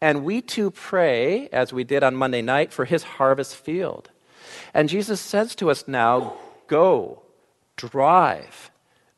and 0.00 0.24
we 0.24 0.42
too 0.42 0.70
pray, 0.70 1.48
as 1.48 1.72
we 1.72 1.82
did 1.82 2.02
on 2.02 2.16
Monday 2.16 2.42
night, 2.42 2.72
for 2.72 2.84
his 2.84 3.02
harvest 3.02 3.56
field. 3.56 4.10
And 4.74 4.88
Jesus 4.88 5.20
says 5.20 5.54
to 5.56 5.70
us 5.70 5.88
now 5.88 6.34
go, 6.66 7.22
drive, 7.76 8.70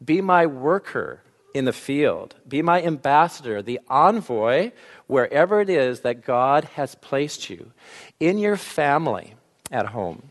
be 0.05 0.21
my 0.21 0.47
worker 0.47 1.23
in 1.55 1.65
the 1.65 1.73
field, 1.73 2.35
be 2.47 2.63
my 2.63 2.83
ambassador, 2.83 3.63
the 3.63 3.81
envoy, 3.89 4.73
wherever 5.07 5.61
it 5.61 5.69
is 5.69 6.01
that 6.01 6.25
God 6.25 6.65
has 6.75 6.95
placed 6.97 7.51
you, 7.51 7.73
in 8.19 8.39
your 8.39 8.57
family 8.57 9.35
at 9.71 9.87
home, 9.87 10.31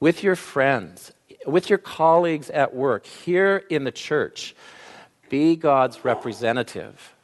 with 0.00 0.22
your 0.22 0.36
friends, 0.36 1.12
with 1.46 1.68
your 1.68 1.78
colleagues 1.78 2.50
at 2.50 2.74
work, 2.74 3.06
here 3.06 3.64
in 3.68 3.84
the 3.84 3.92
church. 3.92 4.54
Be 5.28 5.56
God's 5.56 6.04
representative. 6.04 7.14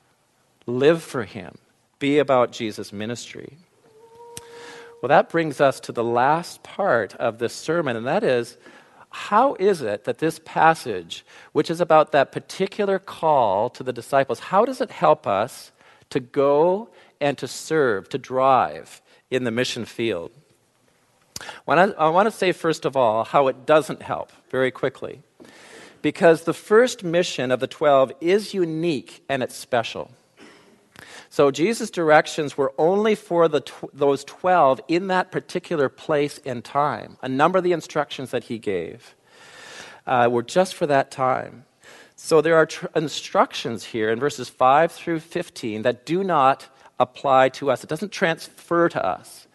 Live 0.66 1.02
for 1.02 1.24
Him. 1.24 1.58
Be 1.98 2.18
about 2.18 2.52
Jesus' 2.52 2.92
ministry. 2.92 3.58
Well, 5.00 5.08
that 5.08 5.30
brings 5.30 5.60
us 5.60 5.78
to 5.80 5.92
the 5.92 6.04
last 6.04 6.62
part 6.62 7.14
of 7.16 7.38
this 7.38 7.54
sermon, 7.54 7.96
and 7.96 8.06
that 8.06 8.24
is 8.24 8.56
how 9.10 9.54
is 9.54 9.82
it 9.82 10.04
that 10.04 10.18
this 10.18 10.40
passage, 10.44 11.24
which 11.52 11.70
is 11.70 11.80
about 11.80 12.12
that 12.12 12.32
particular 12.32 12.98
call 12.98 13.70
to 13.70 13.82
the 13.82 13.92
disciples, 13.92 14.38
how 14.38 14.64
does 14.64 14.80
it 14.80 14.90
help 14.90 15.26
us 15.26 15.72
to 16.10 16.20
go 16.20 16.88
and 17.20 17.38
to 17.38 17.48
serve, 17.48 18.08
to 18.10 18.18
drive 18.18 19.00
in 19.30 19.44
the 19.44 19.50
mission 19.50 19.84
field? 19.84 20.30
When 21.64 21.78
I, 21.78 21.84
I 21.92 22.08
want 22.08 22.26
to 22.26 22.30
say, 22.30 22.52
first 22.52 22.84
of 22.84 22.96
all, 22.96 23.24
how 23.24 23.48
it 23.48 23.64
doesn't 23.64 24.02
help 24.02 24.32
very 24.50 24.70
quickly. 24.70 25.22
Because 26.02 26.44
the 26.44 26.54
first 26.54 27.02
mission 27.02 27.50
of 27.50 27.60
the 27.60 27.66
12 27.66 28.12
is 28.20 28.54
unique 28.54 29.24
and 29.28 29.42
it's 29.42 29.54
special. 29.54 30.10
So 31.30 31.50
Jesus' 31.50 31.90
directions 31.90 32.56
were 32.56 32.72
only 32.78 33.14
for 33.14 33.48
the 33.48 33.60
tw- 33.60 33.92
those 33.92 34.24
12 34.24 34.80
in 34.88 35.08
that 35.08 35.30
particular 35.30 35.88
place 35.88 36.40
and 36.44 36.64
time. 36.64 37.18
A 37.22 37.28
number 37.28 37.58
of 37.58 37.64
the 37.64 37.72
instructions 37.72 38.30
that 38.30 38.44
he 38.44 38.58
gave 38.58 39.14
uh, 40.06 40.28
were 40.30 40.42
just 40.42 40.74
for 40.74 40.86
that 40.86 41.10
time. 41.10 41.64
So 42.16 42.40
there 42.40 42.56
are 42.56 42.66
tr- 42.66 42.86
instructions 42.96 43.84
here 43.84 44.10
in 44.10 44.18
verses 44.18 44.48
5 44.48 44.90
through 44.90 45.20
15 45.20 45.82
that 45.82 46.06
do 46.06 46.24
not 46.24 46.66
apply 46.98 47.50
to 47.50 47.70
us, 47.70 47.84
it 47.84 47.90
doesn't 47.90 48.10
transfer 48.10 48.88
to 48.88 49.04
us. 49.04 49.46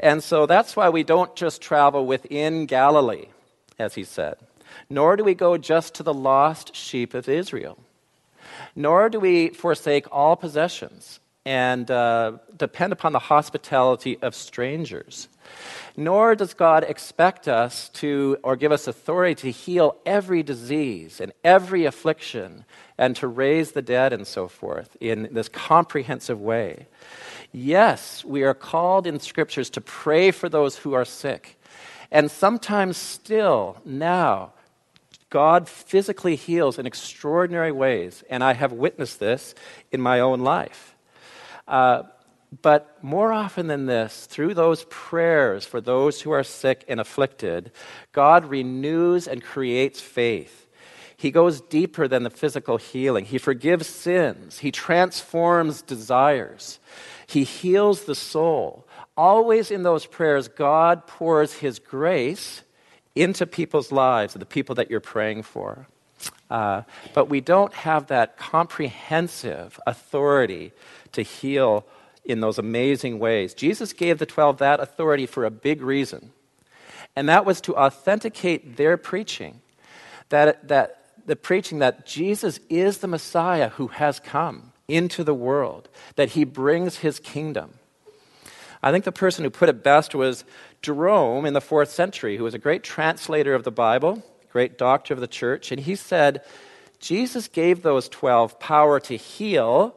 And 0.00 0.24
so 0.24 0.46
that's 0.46 0.74
why 0.74 0.88
we 0.88 1.04
don't 1.04 1.36
just 1.36 1.60
travel 1.60 2.06
within 2.06 2.66
Galilee, 2.66 3.26
as 3.78 3.94
he 3.94 4.02
said, 4.02 4.36
nor 4.88 5.14
do 5.14 5.22
we 5.22 5.34
go 5.34 5.58
just 5.58 5.94
to 5.96 6.02
the 6.02 6.14
lost 6.14 6.74
sheep 6.74 7.12
of 7.12 7.28
Israel 7.28 7.78
nor 8.74 9.08
do 9.08 9.20
we 9.20 9.50
forsake 9.50 10.06
all 10.12 10.36
possessions 10.36 11.20
and 11.44 11.90
uh, 11.90 12.32
depend 12.56 12.92
upon 12.92 13.12
the 13.12 13.18
hospitality 13.18 14.18
of 14.20 14.34
strangers. 14.34 15.28
Nor 15.96 16.34
does 16.34 16.54
God 16.54 16.84
expect 16.84 17.48
us 17.48 17.88
to, 17.90 18.38
or 18.42 18.56
give 18.56 18.72
us 18.72 18.86
authority 18.86 19.34
to 19.42 19.50
heal 19.50 19.96
every 20.06 20.42
disease 20.42 21.20
and 21.20 21.32
every 21.42 21.86
affliction 21.86 22.64
and 22.96 23.16
to 23.16 23.26
raise 23.26 23.72
the 23.72 23.82
dead 23.82 24.12
and 24.12 24.26
so 24.26 24.48
forth 24.48 24.96
in 25.00 25.28
this 25.32 25.48
comprehensive 25.48 26.40
way. 26.40 26.86
Yes, 27.52 28.24
we 28.24 28.44
are 28.44 28.54
called 28.54 29.06
in 29.06 29.18
scriptures 29.18 29.70
to 29.70 29.80
pray 29.80 30.30
for 30.30 30.48
those 30.48 30.76
who 30.76 30.92
are 30.92 31.04
sick. 31.04 31.58
And 32.12 32.30
sometimes, 32.30 32.96
still, 32.96 33.76
now, 33.84 34.52
God 35.30 35.68
physically 35.68 36.34
heals 36.34 36.78
in 36.78 36.86
extraordinary 36.86 37.72
ways, 37.72 38.24
and 38.28 38.42
I 38.42 38.52
have 38.52 38.72
witnessed 38.72 39.20
this 39.20 39.54
in 39.92 40.00
my 40.00 40.20
own 40.20 40.40
life. 40.40 40.96
Uh, 41.68 42.02
but 42.62 42.98
more 43.02 43.32
often 43.32 43.68
than 43.68 43.86
this, 43.86 44.26
through 44.26 44.54
those 44.54 44.84
prayers 44.90 45.64
for 45.64 45.80
those 45.80 46.20
who 46.20 46.32
are 46.32 46.42
sick 46.42 46.84
and 46.88 46.98
afflicted, 46.98 47.70
God 48.10 48.46
renews 48.46 49.28
and 49.28 49.42
creates 49.42 50.00
faith. 50.00 50.66
He 51.16 51.30
goes 51.30 51.60
deeper 51.60 52.08
than 52.08 52.24
the 52.24 52.30
physical 52.30 52.76
healing. 52.76 53.24
He 53.24 53.38
forgives 53.38 53.86
sins. 53.86 54.58
He 54.58 54.72
transforms 54.72 55.82
desires. 55.82 56.80
He 57.26 57.44
heals 57.44 58.04
the 58.04 58.14
soul. 58.16 58.88
Always 59.16 59.70
in 59.70 59.84
those 59.84 60.06
prayers, 60.06 60.48
God 60.48 61.06
pours 61.06 61.52
His 61.52 61.78
grace 61.78 62.62
into 63.14 63.46
people's 63.46 63.90
lives, 63.92 64.34
the 64.34 64.46
people 64.46 64.74
that 64.76 64.90
you're 64.90 65.00
praying 65.00 65.42
for. 65.42 65.86
Uh, 66.50 66.82
but 67.14 67.28
we 67.28 67.40
don't 67.40 67.72
have 67.72 68.08
that 68.08 68.36
comprehensive 68.36 69.78
authority 69.86 70.72
to 71.12 71.22
heal 71.22 71.84
in 72.24 72.40
those 72.40 72.58
amazing 72.58 73.18
ways. 73.18 73.54
Jesus 73.54 73.92
gave 73.92 74.18
the 74.18 74.26
12 74.26 74.58
that 74.58 74.80
authority 74.80 75.26
for 75.26 75.44
a 75.44 75.50
big 75.50 75.80
reason, 75.80 76.32
and 77.16 77.28
that 77.28 77.44
was 77.44 77.60
to 77.62 77.76
authenticate 77.76 78.76
their 78.76 78.96
preaching. 78.96 79.60
That, 80.28 80.68
that 80.68 81.00
the 81.26 81.36
preaching 81.36 81.80
that 81.80 82.06
Jesus 82.06 82.60
is 82.68 82.98
the 82.98 83.08
Messiah 83.08 83.70
who 83.70 83.88
has 83.88 84.20
come 84.20 84.72
into 84.86 85.24
the 85.24 85.34
world, 85.34 85.88
that 86.16 86.30
he 86.30 86.44
brings 86.44 86.98
his 86.98 87.18
kingdom. 87.18 87.74
I 88.82 88.92
think 88.92 89.04
the 89.04 89.12
person 89.12 89.44
who 89.44 89.50
put 89.50 89.68
it 89.68 89.82
best 89.82 90.14
was 90.14 90.44
Jerome 90.82 91.44
in 91.44 91.54
the 91.54 91.60
fourth 91.60 91.90
century, 91.90 92.36
who 92.36 92.44
was 92.44 92.54
a 92.54 92.58
great 92.58 92.82
translator 92.82 93.54
of 93.54 93.64
the 93.64 93.70
Bible, 93.70 94.22
great 94.50 94.78
doctor 94.78 95.14
of 95.14 95.20
the 95.20 95.26
church, 95.26 95.70
and 95.70 95.80
he 95.80 95.94
said, 95.94 96.42
Jesus 96.98 97.48
gave 97.48 97.82
those 97.82 98.08
12 98.08 98.58
power 98.58 99.00
to 99.00 99.16
heal 99.16 99.94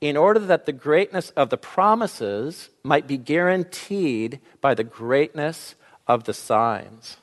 in 0.00 0.16
order 0.16 0.40
that 0.40 0.66
the 0.66 0.72
greatness 0.72 1.30
of 1.30 1.50
the 1.50 1.56
promises 1.56 2.68
might 2.82 3.06
be 3.06 3.16
guaranteed 3.16 4.40
by 4.60 4.74
the 4.74 4.84
greatness 4.84 5.74
of 6.06 6.24
the 6.24 6.34
signs. 6.34 7.16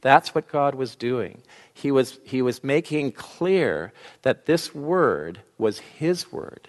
That's 0.00 0.34
what 0.34 0.48
God 0.48 0.74
was 0.74 0.94
doing. 0.94 1.42
He 1.72 1.90
was, 1.90 2.18
he 2.24 2.42
was 2.42 2.62
making 2.62 3.12
clear 3.12 3.92
that 4.22 4.46
this 4.46 4.74
word 4.74 5.40
was 5.56 5.78
His 5.78 6.30
word 6.30 6.68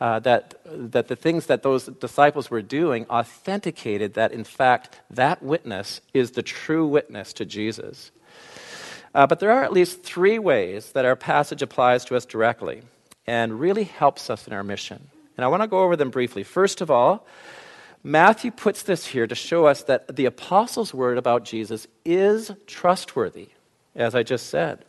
uh, 0.00 0.18
that, 0.20 0.54
that 0.64 1.08
the 1.08 1.16
things 1.16 1.46
that 1.46 1.62
those 1.62 1.86
disciples 1.86 2.50
were 2.50 2.62
doing 2.62 3.06
authenticated 3.06 4.14
that, 4.14 4.32
in 4.32 4.44
fact, 4.44 5.00
that 5.10 5.42
witness 5.42 6.00
is 6.12 6.32
the 6.32 6.42
true 6.42 6.86
witness 6.86 7.32
to 7.32 7.44
Jesus. 7.44 8.10
Uh, 9.14 9.26
but 9.26 9.40
there 9.40 9.50
are 9.50 9.64
at 9.64 9.72
least 9.72 10.02
three 10.02 10.38
ways 10.38 10.92
that 10.92 11.06
our 11.06 11.16
passage 11.16 11.62
applies 11.62 12.04
to 12.04 12.14
us 12.14 12.26
directly 12.26 12.82
and 13.26 13.58
really 13.58 13.84
helps 13.84 14.28
us 14.28 14.46
in 14.46 14.52
our 14.52 14.62
mission. 14.62 15.08
And 15.36 15.44
I 15.44 15.48
want 15.48 15.62
to 15.62 15.68
go 15.68 15.80
over 15.80 15.96
them 15.96 16.10
briefly. 16.10 16.42
First 16.42 16.80
of 16.80 16.90
all, 16.90 17.26
Matthew 18.04 18.50
puts 18.50 18.82
this 18.82 19.06
here 19.06 19.26
to 19.26 19.34
show 19.34 19.66
us 19.66 19.82
that 19.84 20.14
the 20.14 20.26
apostles' 20.26 20.94
word 20.94 21.18
about 21.18 21.44
Jesus 21.44 21.86
is 22.04 22.52
trustworthy, 22.66 23.48
as 23.94 24.14
I 24.14 24.22
just 24.22 24.48
said. 24.48 24.84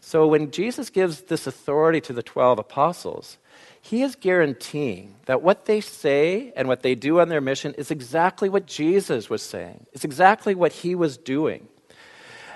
So 0.00 0.26
when 0.26 0.50
Jesus 0.50 0.90
gives 0.90 1.22
this 1.22 1.46
authority 1.46 2.00
to 2.02 2.12
the 2.12 2.22
12 2.22 2.58
apostles, 2.58 3.36
he 3.84 4.02
is 4.02 4.16
guaranteeing 4.16 5.14
that 5.26 5.42
what 5.42 5.66
they 5.66 5.82
say 5.82 6.54
and 6.56 6.68
what 6.68 6.82
they 6.82 6.94
do 6.94 7.20
on 7.20 7.28
their 7.28 7.42
mission 7.42 7.74
is 7.74 7.90
exactly 7.90 8.48
what 8.48 8.64
Jesus 8.64 9.28
was 9.28 9.42
saying. 9.42 9.84
It's 9.92 10.06
exactly 10.06 10.54
what 10.54 10.72
he 10.72 10.94
was 10.94 11.18
doing. 11.18 11.68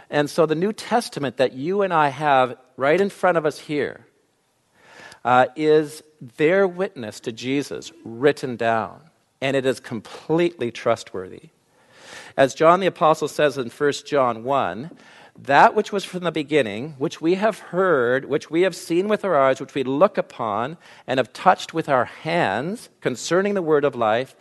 And 0.08 0.30
so 0.30 0.46
the 0.46 0.54
New 0.54 0.72
Testament 0.72 1.36
that 1.36 1.52
you 1.52 1.82
and 1.82 1.92
I 1.92 2.08
have 2.08 2.56
right 2.78 2.98
in 2.98 3.10
front 3.10 3.36
of 3.36 3.44
us 3.44 3.58
here 3.58 4.06
uh, 5.22 5.48
is 5.54 6.02
their 6.38 6.66
witness 6.66 7.20
to 7.20 7.30
Jesus 7.30 7.92
written 8.06 8.56
down, 8.56 9.02
and 9.42 9.54
it 9.54 9.66
is 9.66 9.80
completely 9.80 10.70
trustworthy. 10.70 11.50
As 12.38 12.54
John 12.54 12.80
the 12.80 12.86
Apostle 12.86 13.28
says 13.28 13.58
in 13.58 13.68
1 13.68 13.92
John 14.06 14.44
1, 14.44 14.96
that 15.42 15.74
which 15.74 15.92
was 15.92 16.04
from 16.04 16.24
the 16.24 16.32
beginning, 16.32 16.94
which 16.98 17.20
we 17.20 17.34
have 17.36 17.58
heard, 17.58 18.24
which 18.24 18.50
we 18.50 18.62
have 18.62 18.74
seen 18.74 19.06
with 19.06 19.24
our 19.24 19.38
eyes, 19.38 19.60
which 19.60 19.74
we 19.74 19.84
look 19.84 20.18
upon 20.18 20.76
and 21.06 21.18
have 21.18 21.32
touched 21.32 21.72
with 21.72 21.88
our 21.88 22.06
hands 22.06 22.88
concerning 23.00 23.54
the 23.54 23.62
word 23.62 23.84
of 23.84 23.94
life, 23.94 24.34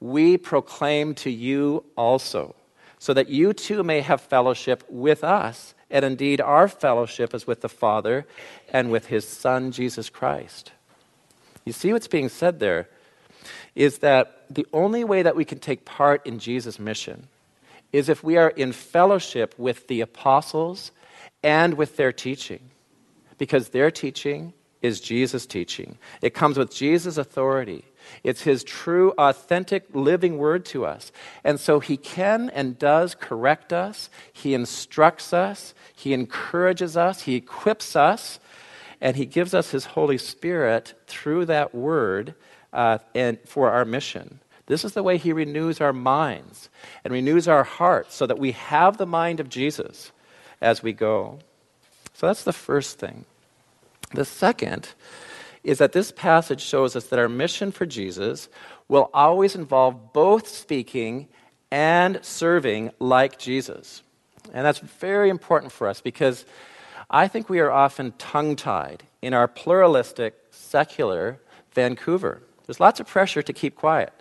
we 0.00 0.38
proclaim 0.38 1.14
to 1.14 1.30
you 1.30 1.84
also, 1.96 2.54
so 2.98 3.12
that 3.12 3.28
you 3.28 3.52
too 3.52 3.82
may 3.82 4.00
have 4.00 4.20
fellowship 4.20 4.84
with 4.88 5.22
us. 5.22 5.74
And 5.90 6.04
indeed, 6.04 6.40
our 6.40 6.68
fellowship 6.68 7.34
is 7.34 7.46
with 7.46 7.60
the 7.60 7.68
Father 7.68 8.26
and 8.72 8.90
with 8.90 9.06
his 9.06 9.28
Son, 9.28 9.70
Jesus 9.70 10.08
Christ. 10.08 10.72
You 11.64 11.72
see 11.72 11.92
what's 11.92 12.08
being 12.08 12.28
said 12.28 12.58
there 12.58 12.88
is 13.74 13.98
that 13.98 14.44
the 14.48 14.66
only 14.72 15.04
way 15.04 15.22
that 15.22 15.36
we 15.36 15.44
can 15.44 15.58
take 15.58 15.84
part 15.84 16.26
in 16.26 16.38
Jesus' 16.38 16.78
mission 16.78 17.28
is 17.92 18.08
if 18.08 18.22
we 18.22 18.36
are 18.36 18.50
in 18.50 18.72
fellowship 18.72 19.54
with 19.58 19.86
the 19.88 20.00
apostles 20.00 20.92
and 21.42 21.74
with 21.74 21.96
their 21.96 22.12
teaching, 22.12 22.70
because 23.38 23.70
their 23.70 23.90
teaching 23.90 24.52
is 24.82 25.00
Jesus' 25.00 25.46
teaching. 25.46 25.98
It 26.22 26.34
comes 26.34 26.58
with 26.58 26.72
Jesus' 26.72 27.16
authority. 27.16 27.84
It's 28.22 28.42
his 28.42 28.64
true, 28.64 29.12
authentic, 29.18 29.86
living 29.92 30.38
word 30.38 30.64
to 30.66 30.86
us. 30.86 31.12
And 31.44 31.58
so 31.58 31.80
he 31.80 31.96
can 31.96 32.50
and 32.50 32.78
does 32.78 33.14
correct 33.14 33.72
us, 33.72 34.08
he 34.32 34.54
instructs 34.54 35.32
us, 35.32 35.74
he 35.94 36.12
encourages 36.12 36.96
us, 36.96 37.22
he 37.22 37.34
equips 37.34 37.96
us, 37.96 38.38
and 39.00 39.16
he 39.16 39.26
gives 39.26 39.54
us 39.54 39.70
his 39.70 39.84
Holy 39.84 40.18
Spirit 40.18 40.94
through 41.06 41.46
that 41.46 41.74
word 41.74 42.34
uh, 42.72 42.98
and 43.14 43.38
for 43.44 43.70
our 43.70 43.84
mission. 43.84 44.40
This 44.68 44.84
is 44.84 44.92
the 44.92 45.02
way 45.02 45.16
He 45.16 45.32
renews 45.32 45.80
our 45.80 45.94
minds 45.94 46.68
and 47.02 47.12
renews 47.12 47.48
our 47.48 47.64
hearts 47.64 48.14
so 48.14 48.26
that 48.26 48.38
we 48.38 48.52
have 48.52 48.98
the 48.98 49.06
mind 49.06 49.40
of 49.40 49.48
Jesus 49.48 50.12
as 50.60 50.82
we 50.82 50.92
go. 50.92 51.38
So 52.12 52.26
that's 52.26 52.44
the 52.44 52.52
first 52.52 52.98
thing. 52.98 53.24
The 54.12 54.26
second 54.26 54.90
is 55.64 55.78
that 55.78 55.92
this 55.92 56.12
passage 56.12 56.60
shows 56.60 56.96
us 56.96 57.06
that 57.06 57.18
our 57.18 57.30
mission 57.30 57.72
for 57.72 57.86
Jesus 57.86 58.48
will 58.88 59.10
always 59.14 59.54
involve 59.54 60.12
both 60.12 60.46
speaking 60.46 61.28
and 61.70 62.22
serving 62.22 62.90
like 62.98 63.38
Jesus. 63.38 64.02
And 64.52 64.66
that's 64.66 64.78
very 64.78 65.30
important 65.30 65.72
for 65.72 65.88
us 65.88 66.00
because 66.00 66.44
I 67.10 67.26
think 67.26 67.48
we 67.48 67.60
are 67.60 67.70
often 67.70 68.12
tongue 68.18 68.54
tied 68.54 69.04
in 69.22 69.32
our 69.32 69.48
pluralistic, 69.48 70.34
secular 70.50 71.40
Vancouver. 71.72 72.42
There's 72.66 72.80
lots 72.80 73.00
of 73.00 73.06
pressure 73.06 73.42
to 73.42 73.52
keep 73.52 73.76
quiet. 73.76 74.12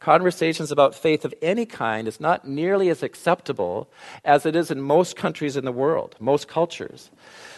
Conversations 0.00 0.70
about 0.70 0.94
faith 0.94 1.24
of 1.24 1.34
any 1.42 1.66
kind 1.66 2.06
is 2.06 2.20
not 2.20 2.46
nearly 2.46 2.88
as 2.88 3.02
acceptable 3.02 3.88
as 4.24 4.46
it 4.46 4.54
is 4.54 4.70
in 4.70 4.80
most 4.80 5.16
countries 5.16 5.56
in 5.56 5.64
the 5.64 5.72
world, 5.72 6.14
most 6.20 6.46
cultures. 6.48 7.10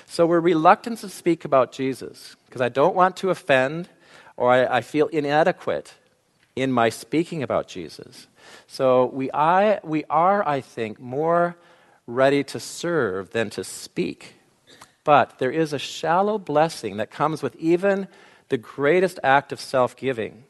So 0.06 0.26
we're 0.26 0.40
reluctant 0.40 0.98
to 0.98 1.08
speak 1.08 1.44
about 1.44 1.72
Jesus 1.72 2.36
because 2.46 2.60
I 2.60 2.68
don't 2.68 2.94
want 2.94 3.16
to 3.18 3.30
offend 3.30 3.88
or 4.36 4.50
I, 4.50 4.78
I, 4.78 4.80
feel 4.80 5.06
inadequate 5.08 5.94
in 6.56 6.72
my 6.72 6.88
speaking 6.88 7.42
about 7.42 7.68
Jesus. 7.68 8.26
So 8.66 9.06
we, 9.06 9.30
I, 9.32 9.80
we 9.84 10.04
are, 10.08 10.46
I 10.48 10.62
think, 10.62 10.98
more 10.98 11.56
ready 12.06 12.42
to 12.44 12.58
serve 12.58 13.30
than 13.30 13.50
to 13.50 13.62
speak. 13.62 14.36
But 15.04 15.38
there 15.38 15.50
is 15.50 15.72
a 15.72 15.78
shallow 15.78 16.38
blessing 16.38 16.96
that 16.96 17.10
comes 17.10 17.42
with 17.42 17.54
even 17.56 18.08
the 18.48 18.58
greatest 18.58 19.18
act 19.22 19.52
of 19.52 19.60
self 19.60 19.94
giving 19.94 20.44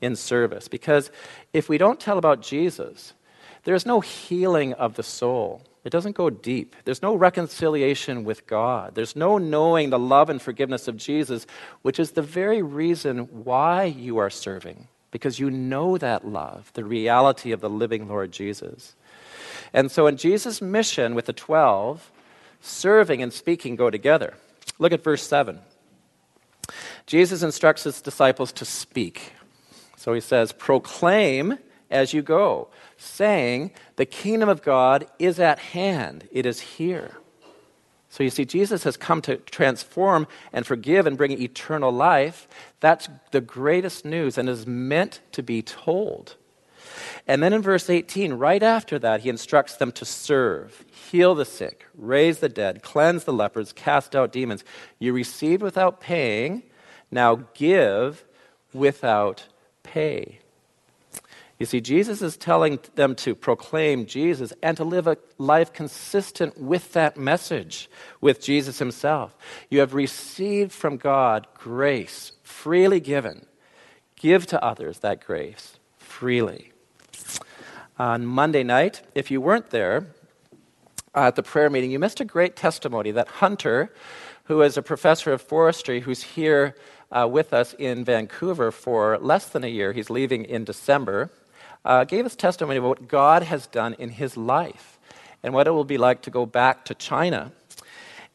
in 0.00 0.16
service. 0.16 0.68
Because 0.68 1.10
if 1.52 1.68
we 1.68 1.78
don't 1.78 2.00
tell 2.00 2.18
about 2.18 2.42
Jesus, 2.42 3.14
there's 3.64 3.86
no 3.86 4.00
healing 4.00 4.72
of 4.74 4.94
the 4.94 5.02
soul. 5.02 5.62
It 5.84 5.90
doesn't 5.90 6.16
go 6.16 6.30
deep. 6.30 6.74
There's 6.84 7.02
no 7.02 7.14
reconciliation 7.14 8.24
with 8.24 8.46
God. 8.46 8.94
There's 8.96 9.14
no 9.14 9.38
knowing 9.38 9.90
the 9.90 9.98
love 9.98 10.28
and 10.28 10.42
forgiveness 10.42 10.88
of 10.88 10.96
Jesus, 10.96 11.46
which 11.82 12.00
is 12.00 12.10
the 12.12 12.22
very 12.22 12.60
reason 12.60 13.44
why 13.44 13.84
you 13.84 14.18
are 14.18 14.30
serving, 14.30 14.88
because 15.12 15.38
you 15.38 15.48
know 15.48 15.96
that 15.98 16.26
love, 16.26 16.72
the 16.74 16.84
reality 16.84 17.52
of 17.52 17.60
the 17.60 17.70
living 17.70 18.08
Lord 18.08 18.32
Jesus. 18.32 18.96
And 19.72 19.90
so 19.90 20.08
in 20.08 20.16
Jesus' 20.16 20.60
mission 20.60 21.14
with 21.14 21.26
the 21.26 21.32
12, 21.32 22.10
serving 22.60 23.22
and 23.22 23.32
speaking 23.32 23.76
go 23.76 23.88
together. 23.88 24.34
Look 24.80 24.92
at 24.92 25.04
verse 25.04 25.22
7. 25.22 25.60
Jesus 27.06 27.42
instructs 27.42 27.84
his 27.84 28.00
disciples 28.00 28.50
to 28.52 28.64
speak. 28.64 29.32
So 30.06 30.12
he 30.12 30.20
says, 30.20 30.52
Proclaim 30.52 31.58
as 31.90 32.14
you 32.14 32.22
go, 32.22 32.68
saying, 32.96 33.72
The 33.96 34.06
kingdom 34.06 34.48
of 34.48 34.62
God 34.62 35.08
is 35.18 35.40
at 35.40 35.58
hand, 35.58 36.28
it 36.30 36.46
is 36.46 36.60
here. 36.60 37.16
So 38.08 38.22
you 38.22 38.30
see, 38.30 38.44
Jesus 38.44 38.84
has 38.84 38.96
come 38.96 39.20
to 39.22 39.38
transform 39.38 40.28
and 40.52 40.64
forgive 40.64 41.08
and 41.08 41.16
bring 41.18 41.32
eternal 41.32 41.90
life. 41.90 42.46
That's 42.78 43.08
the 43.32 43.40
greatest 43.40 44.04
news 44.04 44.38
and 44.38 44.48
is 44.48 44.64
meant 44.64 45.22
to 45.32 45.42
be 45.42 45.60
told. 45.60 46.36
And 47.26 47.42
then 47.42 47.52
in 47.52 47.60
verse 47.60 47.90
18, 47.90 48.34
right 48.34 48.62
after 48.62 49.00
that, 49.00 49.22
he 49.22 49.28
instructs 49.28 49.74
them 49.74 49.90
to 49.90 50.04
serve, 50.04 50.84
heal 51.10 51.34
the 51.34 51.44
sick, 51.44 51.84
raise 51.96 52.38
the 52.38 52.48
dead, 52.48 52.84
cleanse 52.84 53.24
the 53.24 53.32
lepers, 53.32 53.72
cast 53.72 54.14
out 54.14 54.30
demons. 54.30 54.62
You 55.00 55.12
received 55.12 55.62
without 55.62 56.00
paying, 56.00 56.62
now 57.10 57.46
give 57.54 58.24
without 58.72 59.46
pay. 59.86 60.40
You 61.58 61.64
see, 61.64 61.80
Jesus 61.80 62.20
is 62.20 62.36
telling 62.36 62.78
them 62.96 63.14
to 63.16 63.34
proclaim 63.34 64.04
Jesus 64.04 64.52
and 64.62 64.76
to 64.76 64.84
live 64.84 65.06
a 65.06 65.16
life 65.38 65.72
consistent 65.72 66.60
with 66.60 66.92
that 66.92 67.16
message, 67.16 67.88
with 68.20 68.42
Jesus 68.42 68.78
himself. 68.78 69.34
You 69.70 69.80
have 69.80 69.94
received 69.94 70.72
from 70.72 70.98
God 70.98 71.46
grace 71.54 72.32
freely 72.42 73.00
given. 73.00 73.46
Give 74.16 74.46
to 74.46 74.62
others 74.62 74.98
that 74.98 75.24
grace 75.24 75.78
freely. 75.96 76.72
On 77.98 78.26
Monday 78.26 78.62
night, 78.62 79.00
if 79.14 79.30
you 79.30 79.40
weren't 79.40 79.70
there 79.70 80.08
uh, 81.14 81.28
at 81.28 81.36
the 81.36 81.42
prayer 81.42 81.70
meeting, 81.70 81.90
you 81.90 81.98
missed 81.98 82.20
a 82.20 82.26
great 82.26 82.54
testimony 82.54 83.10
that 83.12 83.28
Hunter, 83.28 83.94
who 84.44 84.60
is 84.60 84.76
a 84.76 84.82
professor 84.82 85.32
of 85.32 85.40
forestry 85.40 86.00
who's 86.00 86.22
here 86.22 86.74
uh, 87.10 87.28
with 87.30 87.52
us 87.52 87.74
in 87.78 88.04
Vancouver 88.04 88.70
for 88.70 89.18
less 89.18 89.48
than 89.48 89.64
a 89.64 89.68
year, 89.68 89.92
he's 89.92 90.10
leaving 90.10 90.44
in 90.44 90.64
December 90.64 91.30
uh, 91.86 92.04
gave 92.04 92.26
us 92.26 92.34
testimony 92.34 92.78
about 92.78 92.88
what 92.88 93.08
God 93.08 93.44
has 93.44 93.68
done 93.68 93.94
in 93.94 94.10
his 94.10 94.36
life 94.36 94.98
and 95.42 95.54
what 95.54 95.68
it 95.68 95.70
will 95.70 95.84
be 95.84 95.98
like 95.98 96.22
to 96.22 96.30
go 96.30 96.44
back 96.44 96.84
to 96.86 96.94
China. 96.94 97.52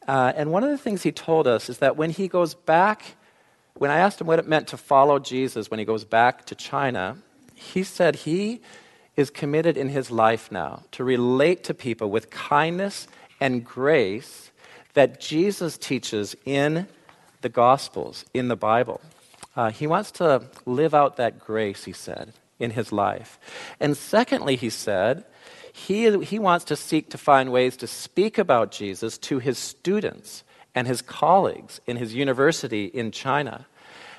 Uh, 0.08 0.32
and 0.34 0.50
one 0.50 0.64
of 0.64 0.70
the 0.70 0.78
things 0.78 1.02
he 1.02 1.12
told 1.12 1.46
us 1.46 1.68
is 1.68 1.78
that 1.78 1.96
when 1.96 2.10
he 2.10 2.26
goes 2.26 2.54
back, 2.54 3.14
when 3.74 3.90
I 3.90 3.98
asked 3.98 4.20
him 4.20 4.26
what 4.26 4.38
it 4.38 4.48
meant 4.48 4.68
to 4.68 4.76
follow 4.76 5.18
Jesus 5.18 5.70
when 5.70 5.78
he 5.78 5.84
goes 5.84 6.04
back 6.04 6.46
to 6.46 6.54
China, 6.54 7.18
he 7.54 7.84
said 7.84 8.16
he 8.16 8.62
is 9.16 9.28
committed 9.28 9.76
in 9.76 9.90
his 9.90 10.10
life 10.10 10.50
now 10.50 10.82
to 10.92 11.04
relate 11.04 11.62
to 11.64 11.74
people 11.74 12.10
with 12.10 12.30
kindness 12.30 13.06
and 13.38 13.64
grace 13.64 14.50
that 14.94 15.20
Jesus 15.20 15.76
teaches 15.76 16.34
in 16.46 16.86
the 17.42 17.48
Gospels, 17.48 18.24
in 18.32 18.48
the 18.48 18.56
Bible. 18.56 19.00
Uh, 19.54 19.70
he 19.70 19.86
wants 19.86 20.10
to 20.12 20.42
live 20.64 20.94
out 20.94 21.16
that 21.16 21.38
grace, 21.38 21.84
he 21.84 21.92
said 21.92 22.32
in 22.58 22.70
his 22.70 22.92
life. 22.92 23.38
And 23.80 23.96
secondly, 23.96 24.56
he 24.56 24.70
said, 24.70 25.24
he, 25.72 26.18
he 26.24 26.38
wants 26.38 26.64
to 26.66 26.76
seek 26.76 27.10
to 27.10 27.18
find 27.18 27.50
ways 27.50 27.76
to 27.78 27.86
speak 27.86 28.38
about 28.38 28.70
Jesus 28.70 29.18
to 29.18 29.38
his 29.38 29.58
students 29.58 30.44
and 30.74 30.86
his 30.86 31.02
colleagues 31.02 31.80
in 31.86 31.96
his 31.96 32.14
university 32.14 32.86
in 32.86 33.10
China. 33.10 33.66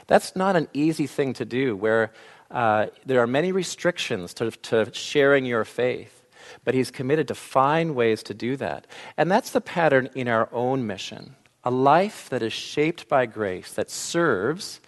That's 0.07 0.35
not 0.35 0.55
an 0.55 0.67
easy 0.73 1.07
thing 1.07 1.33
to 1.33 1.45
do, 1.45 1.75
where 1.75 2.11
uh, 2.51 2.87
there 3.05 3.21
are 3.21 3.27
many 3.27 3.51
restrictions 3.51 4.33
to, 4.35 4.51
to 4.51 4.93
sharing 4.93 5.45
your 5.45 5.63
faith. 5.63 6.19
But 6.65 6.75
he's 6.75 6.91
committed 6.91 7.27
to 7.29 7.35
find 7.35 7.95
ways 7.95 8.21
to 8.23 8.33
do 8.33 8.57
that. 8.57 8.85
And 9.17 9.31
that's 9.31 9.51
the 9.51 9.61
pattern 9.61 10.09
in 10.13 10.27
our 10.27 10.49
own 10.51 10.85
mission 10.85 11.35
a 11.63 11.71
life 11.71 12.29
that 12.29 12.43
is 12.43 12.53
shaped 12.53 13.07
by 13.07 13.25
grace, 13.25 13.71
that 13.73 13.89
serves 13.89 14.79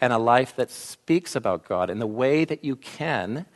and 0.00 0.12
a 0.12 0.18
life 0.18 0.56
that 0.56 0.70
speaks 0.70 1.36
about 1.36 1.68
God 1.68 1.88
in 1.88 1.98
the 1.98 2.06
way 2.06 2.44
that 2.44 2.64
you 2.64 2.76
can 2.76 3.46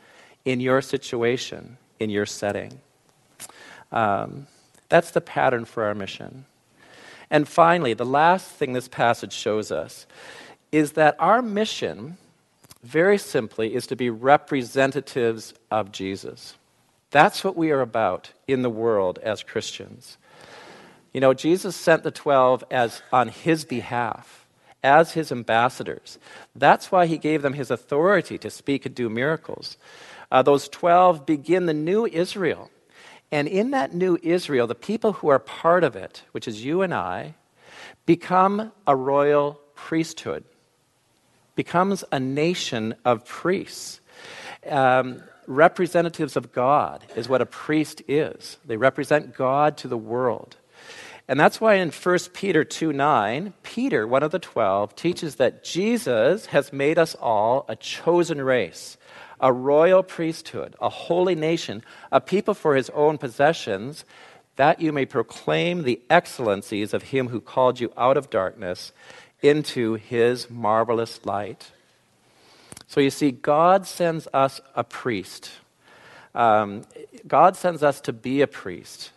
in 0.45 0.59
your 0.61 0.81
situation, 0.81 1.77
in 1.99 2.09
your 2.09 2.25
setting. 2.25 2.79
Um, 3.91 4.47
that's 4.89 5.11
the 5.11 5.21
pattern 5.21 5.65
for 5.65 5.83
our 5.83 5.93
mission. 5.93 6.45
And 7.29 7.47
finally, 7.47 7.93
the 7.93 8.05
last 8.05 8.49
thing 8.49 8.71
this 8.71 8.87
passage 8.87 9.33
shows 9.33 9.71
us 9.71 10.07
is 10.71 10.93
that 10.93 11.15
our 11.19 11.41
mission, 11.41 12.17
very 12.83 13.17
simply, 13.17 13.75
is 13.75 13.87
to 13.87 13.95
be 13.95 14.09
representatives 14.09 15.53
of 15.69 15.91
Jesus. 15.91 16.55
That's 17.11 17.43
what 17.43 17.57
we 17.57 17.71
are 17.71 17.81
about 17.81 18.31
in 18.47 18.61
the 18.61 18.69
world 18.69 19.19
as 19.19 19.43
Christians. 19.43 20.17
You 21.13 21.21
know, 21.21 21.33
Jesus 21.33 21.75
sent 21.75 22.03
the 22.03 22.11
12 22.11 22.63
as 22.69 23.01
on 23.11 23.29
his 23.29 23.65
behalf 23.65 24.47
as 24.83 25.11
his 25.11 25.31
ambassadors. 25.31 26.19
That's 26.55 26.91
why 26.91 27.07
he 27.07 27.17
gave 27.17 27.41
them 27.41 27.53
his 27.53 27.71
authority 27.71 28.37
to 28.37 28.49
speak 28.49 28.85
and 28.85 28.95
do 28.95 29.09
miracles. 29.09 29.77
Uh, 30.31 30.41
those 30.41 30.69
12 30.69 31.25
begin 31.25 31.65
the 31.65 31.73
new 31.73 32.05
Israel. 32.05 32.69
And 33.31 33.47
in 33.47 33.71
that 33.71 33.93
new 33.93 34.17
Israel, 34.23 34.67
the 34.67 34.75
people 34.75 35.13
who 35.13 35.27
are 35.29 35.39
part 35.39 35.83
of 35.83 35.95
it, 35.95 36.23
which 36.31 36.47
is 36.47 36.63
you 36.63 36.81
and 36.81 36.93
I, 36.93 37.35
become 38.05 38.71
a 38.85 38.95
royal 38.95 39.59
priesthood, 39.75 40.43
becomes 41.55 42.03
a 42.11 42.19
nation 42.19 42.95
of 43.03 43.25
priests. 43.25 43.99
Um, 44.69 45.23
representatives 45.47 46.35
of 46.35 46.53
God 46.53 47.03
is 47.15 47.27
what 47.27 47.41
a 47.41 47.45
priest 47.45 48.01
is. 48.07 48.57
They 48.65 48.77
represent 48.77 49.35
God 49.35 49.77
to 49.77 49.87
the 49.87 49.97
world. 49.97 50.55
And 51.27 51.39
that's 51.39 51.59
why 51.59 51.75
in 51.75 51.91
1 51.91 52.19
Peter 52.33 52.63
2 52.63 52.93
9, 52.93 53.53
Peter, 53.63 54.07
one 54.07 54.23
of 54.23 54.31
the 54.31 54.39
twelve, 54.39 54.95
teaches 54.95 55.35
that 55.35 55.63
Jesus 55.63 56.47
has 56.47 56.71
made 56.71 56.97
us 56.97 57.15
all 57.15 57.65
a 57.67 57.75
chosen 57.75 58.41
race, 58.41 58.97
a 59.41 59.51
royal 59.51 60.03
priesthood, 60.03 60.75
a 60.81 60.89
holy 60.89 61.35
nation, 61.35 61.83
a 62.11 62.21
people 62.21 62.53
for 62.53 62.75
his 62.75 62.89
own 62.91 63.17
possessions, 63.17 64.05
that 64.55 64.79
you 64.79 64.93
may 64.93 65.05
proclaim 65.05 65.83
the 65.83 66.01
excellencies 66.09 66.93
of 66.93 67.03
him 67.03 67.27
who 67.27 67.41
called 67.41 67.79
you 67.79 67.91
out 67.97 68.15
of 68.15 68.29
darkness 68.29 68.93
into 69.41 69.95
his 69.95 70.49
marvelous 70.49 71.25
light. 71.25 71.71
So 72.87 73.01
you 73.01 73.09
see, 73.09 73.31
God 73.31 73.85
sends 73.85 74.29
us 74.33 74.61
a 74.75 74.83
priest. 74.83 75.51
Um, 76.33 76.83
God 77.27 77.57
sends 77.57 77.83
us 77.83 77.99
to 78.01 78.13
be 78.13 78.41
a 78.41 78.47
priest 78.47 79.11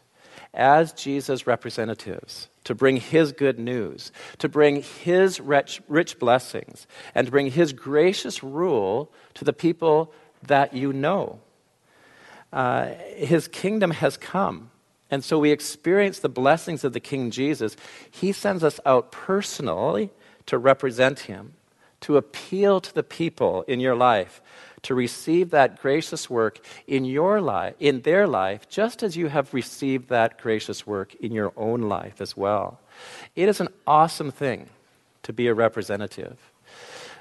as 0.52 0.92
Jesus' 0.92 1.46
representatives 1.46 2.48
to 2.64 2.74
bring 2.74 2.96
his 2.96 3.32
good 3.32 3.58
news, 3.58 4.12
to 4.38 4.48
bring 4.48 4.82
his 4.82 5.40
rich, 5.40 5.80
rich 5.88 6.18
blessings, 6.18 6.86
and 7.14 7.26
to 7.26 7.30
bring 7.30 7.50
his 7.50 7.72
gracious 7.72 8.42
rule 8.42 9.12
to 9.34 9.44
the 9.44 9.52
people 9.52 10.12
that 10.42 10.74
you 10.74 10.92
know. 10.92 11.40
Uh, 12.52 12.86
his 13.14 13.48
kingdom 13.48 13.92
has 13.92 14.16
come. 14.16 14.70
And 15.10 15.24
so 15.24 15.38
we 15.38 15.50
experience 15.50 16.20
the 16.20 16.28
blessings 16.28 16.84
of 16.84 16.92
the 16.92 17.00
King 17.00 17.30
Jesus. 17.30 17.76
He 18.10 18.32
sends 18.32 18.62
us 18.62 18.78
out 18.86 19.10
personally 19.10 20.10
to 20.46 20.58
represent 20.58 21.20
him, 21.20 21.54
to 22.02 22.16
appeal 22.16 22.80
to 22.80 22.94
the 22.94 23.02
people 23.02 23.62
in 23.62 23.80
your 23.80 23.94
life 23.94 24.40
to 24.82 24.94
receive 24.94 25.50
that 25.50 25.80
gracious 25.80 26.30
work 26.30 26.60
in 26.86 27.04
your 27.04 27.40
life, 27.40 27.74
in 27.78 28.00
their 28.02 28.26
life, 28.26 28.68
just 28.68 29.02
as 29.02 29.16
you 29.16 29.28
have 29.28 29.52
received 29.52 30.08
that 30.08 30.40
gracious 30.40 30.86
work 30.86 31.14
in 31.16 31.32
your 31.32 31.52
own 31.56 31.82
life 31.82 32.20
as 32.20 32.36
well. 32.36 32.80
It 33.36 33.48
is 33.48 33.60
an 33.60 33.68
awesome 33.86 34.30
thing 34.30 34.68
to 35.22 35.32
be 35.32 35.46
a 35.48 35.54
representative. 35.54 36.38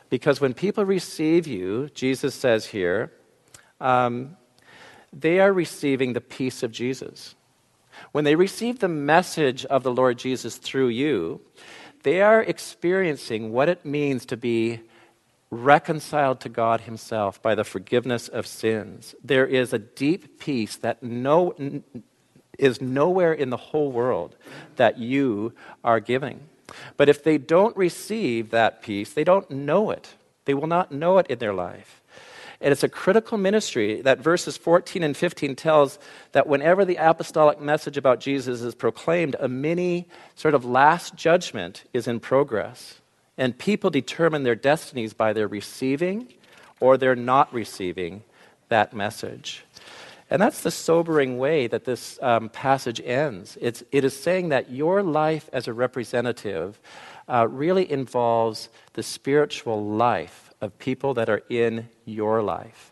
Because 0.09 0.41
when 0.41 0.53
people 0.53 0.85
receive 0.85 1.45
you, 1.47 1.89
Jesus 1.93 2.33
says 2.33 2.65
here, 2.65 3.11
um, 3.79 4.37
they 5.13 5.39
are 5.39 5.53
receiving 5.53 6.13
the 6.13 6.21
peace 6.21 6.63
of 6.63 6.71
Jesus. 6.71 7.35
When 8.11 8.23
they 8.23 8.35
receive 8.35 8.79
the 8.79 8.87
message 8.87 9.65
of 9.65 9.83
the 9.83 9.93
Lord 9.93 10.17
Jesus 10.17 10.57
through 10.57 10.87
you, 10.87 11.41
they 12.03 12.21
are 12.21 12.41
experiencing 12.41 13.51
what 13.51 13.69
it 13.69 13.85
means 13.85 14.25
to 14.27 14.37
be 14.37 14.81
reconciled 15.51 16.39
to 16.41 16.49
God 16.49 16.81
Himself 16.81 17.41
by 17.41 17.55
the 17.55 17.63
forgiveness 17.63 18.27
of 18.27 18.45
sins. 18.45 19.15
There 19.23 19.47
is 19.47 19.73
a 19.73 19.79
deep 19.79 20.39
peace 20.39 20.75
that 20.77 21.01
no, 21.01 21.53
is 22.57 22.81
nowhere 22.81 23.33
in 23.33 23.49
the 23.49 23.57
whole 23.57 23.91
world 23.91 24.35
that 24.75 24.97
you 24.99 25.53
are 25.83 25.99
giving. 25.99 26.41
But 26.97 27.09
if 27.09 27.23
they 27.23 27.37
don't 27.37 27.75
receive 27.75 28.51
that 28.51 28.81
peace, 28.81 29.13
they 29.13 29.23
don't 29.23 29.49
know 29.49 29.89
it. 29.89 30.13
They 30.45 30.53
will 30.53 30.67
not 30.67 30.91
know 30.91 31.17
it 31.17 31.27
in 31.27 31.39
their 31.39 31.53
life. 31.53 32.01
And 32.61 32.71
it's 32.71 32.83
a 32.83 32.89
critical 32.89 33.37
ministry 33.37 34.01
that 34.01 34.19
verses 34.19 34.57
14 34.57 35.01
and 35.01 35.15
15 35.15 35.55
tells 35.55 35.97
that 36.33 36.47
whenever 36.47 36.83
the 36.83 36.97
apostolic 36.97 37.61
message 37.61 37.95
about 37.95 38.19
Jesus 38.19 38.61
is 38.61 38.75
proclaimed, 38.75 39.37
a 39.39 39.47
mini 39.47 40.07
sort 40.35 40.53
of 40.53 40.65
last 40.65 41.15
judgment 41.15 41.85
is 41.93 42.07
in 42.07 42.19
progress. 42.19 42.99
And 43.39 43.57
people 43.57 43.89
determine 43.89 44.43
their 44.43 44.53
destinies 44.53 45.13
by 45.13 45.31
their 45.31 45.47
receiving 45.47 46.27
or 46.81 46.97
their 46.97 47.15
not 47.15 47.51
receiving 47.53 48.23
that 48.67 48.93
message. 48.93 49.63
And 50.29 50.41
that's 50.41 50.61
the 50.61 50.71
sobering 50.71 51.37
way 51.37 51.67
that 51.67 51.85
this 51.85 52.19
um, 52.21 52.49
passage 52.49 52.99
ends. 52.99 53.57
It's, 53.61 53.81
it 53.93 54.03
is 54.03 54.15
saying 54.15 54.49
that 54.49 54.69
your 54.69 55.01
life 55.01 55.49
as 55.53 55.69
a 55.69 55.73
representative 55.73 56.79
uh, 57.29 57.47
really 57.49 57.89
involves 57.89 58.67
the 58.93 59.03
spiritual 59.03 59.85
life 59.85 60.53
of 60.59 60.77
people 60.77 61.13
that 61.13 61.29
are 61.29 61.41
in 61.49 61.87
your 62.03 62.43
life. 62.43 62.91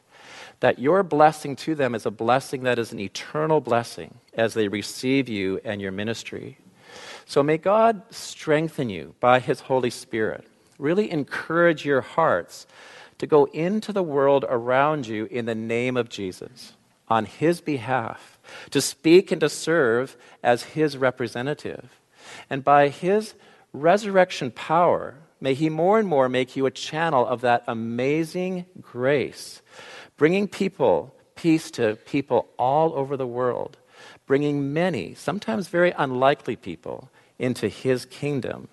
That 0.62 0.80
your 0.80 1.04
blessing 1.04 1.58
to 1.58 1.76
them 1.76 1.94
is 1.94 2.06
a 2.06 2.12
blessing 2.12 2.64
that 2.64 2.80
is 2.80 2.94
an 2.94 3.02
eternal 3.02 3.60
blessing 3.60 4.16
as 4.34 4.54
they 4.54 4.70
receive 4.70 5.28
you 5.28 5.60
and 5.66 5.82
your 5.82 5.92
ministry. 5.92 6.58
So 7.28 7.44
may 7.44 7.58
God 7.58 8.02
strengthen 8.10 8.90
you 8.90 9.14
by 9.20 9.40
His 9.42 9.60
Holy 9.60 9.90
Spirit. 9.90 10.48
Really 10.80 11.12
encourage 11.12 11.86
your 11.86 12.00
hearts 12.00 12.66
to 13.18 13.28
go 13.28 13.46
into 13.46 13.92
the 13.92 14.02
world 14.02 14.46
around 14.48 15.08
you 15.08 15.26
in 15.26 15.46
the 15.46 15.54
name 15.54 15.98
of 15.98 16.08
Jesus, 16.08 16.74
on 17.10 17.26
His 17.26 17.60
behalf, 17.60 18.40
to 18.70 18.80
speak 18.80 19.30
and 19.30 19.42
to 19.42 19.50
serve 19.50 20.16
as 20.42 20.64
His 20.64 20.96
representative. 20.96 22.00
And 22.50 22.64
by 22.64 22.88
His 22.88 23.34
resurrection 23.74 24.50
power, 24.50 25.16
may 25.42 25.54
He 25.54 25.68
more 25.70 26.00
and 26.00 26.08
more 26.08 26.30
make 26.30 26.56
you 26.56 26.66
a 26.66 26.72
channel 26.72 27.28
of 27.28 27.42
that 27.42 27.66
amazing 27.68 28.66
grace, 28.80 29.62
bringing 30.16 30.48
people, 30.48 31.14
peace 31.36 31.72
to 31.72 31.98
people 32.06 32.48
all 32.58 32.94
over 32.94 33.18
the 33.18 33.28
world, 33.28 33.76
bringing 34.26 34.72
many, 34.72 35.14
sometimes 35.14 35.68
very 35.68 35.92
unlikely 35.92 36.56
people, 36.56 37.10
into 37.40 37.68
his 37.68 38.06
kingdom, 38.06 38.68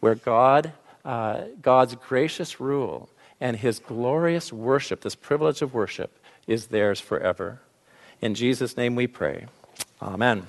where 0.00 0.14
God, 0.14 0.72
uh, 1.04 1.42
God's 1.60 1.94
gracious 1.94 2.60
rule 2.60 3.08
and 3.40 3.56
his 3.56 3.78
glorious 3.78 4.52
worship, 4.52 5.02
this 5.02 5.14
privilege 5.14 5.62
of 5.62 5.74
worship, 5.74 6.18
is 6.46 6.66
theirs 6.66 7.00
forever. 7.00 7.60
In 8.20 8.34
Jesus' 8.34 8.76
name 8.76 8.94
we 8.94 9.06
pray. 9.06 9.46
Amen. 10.00 10.46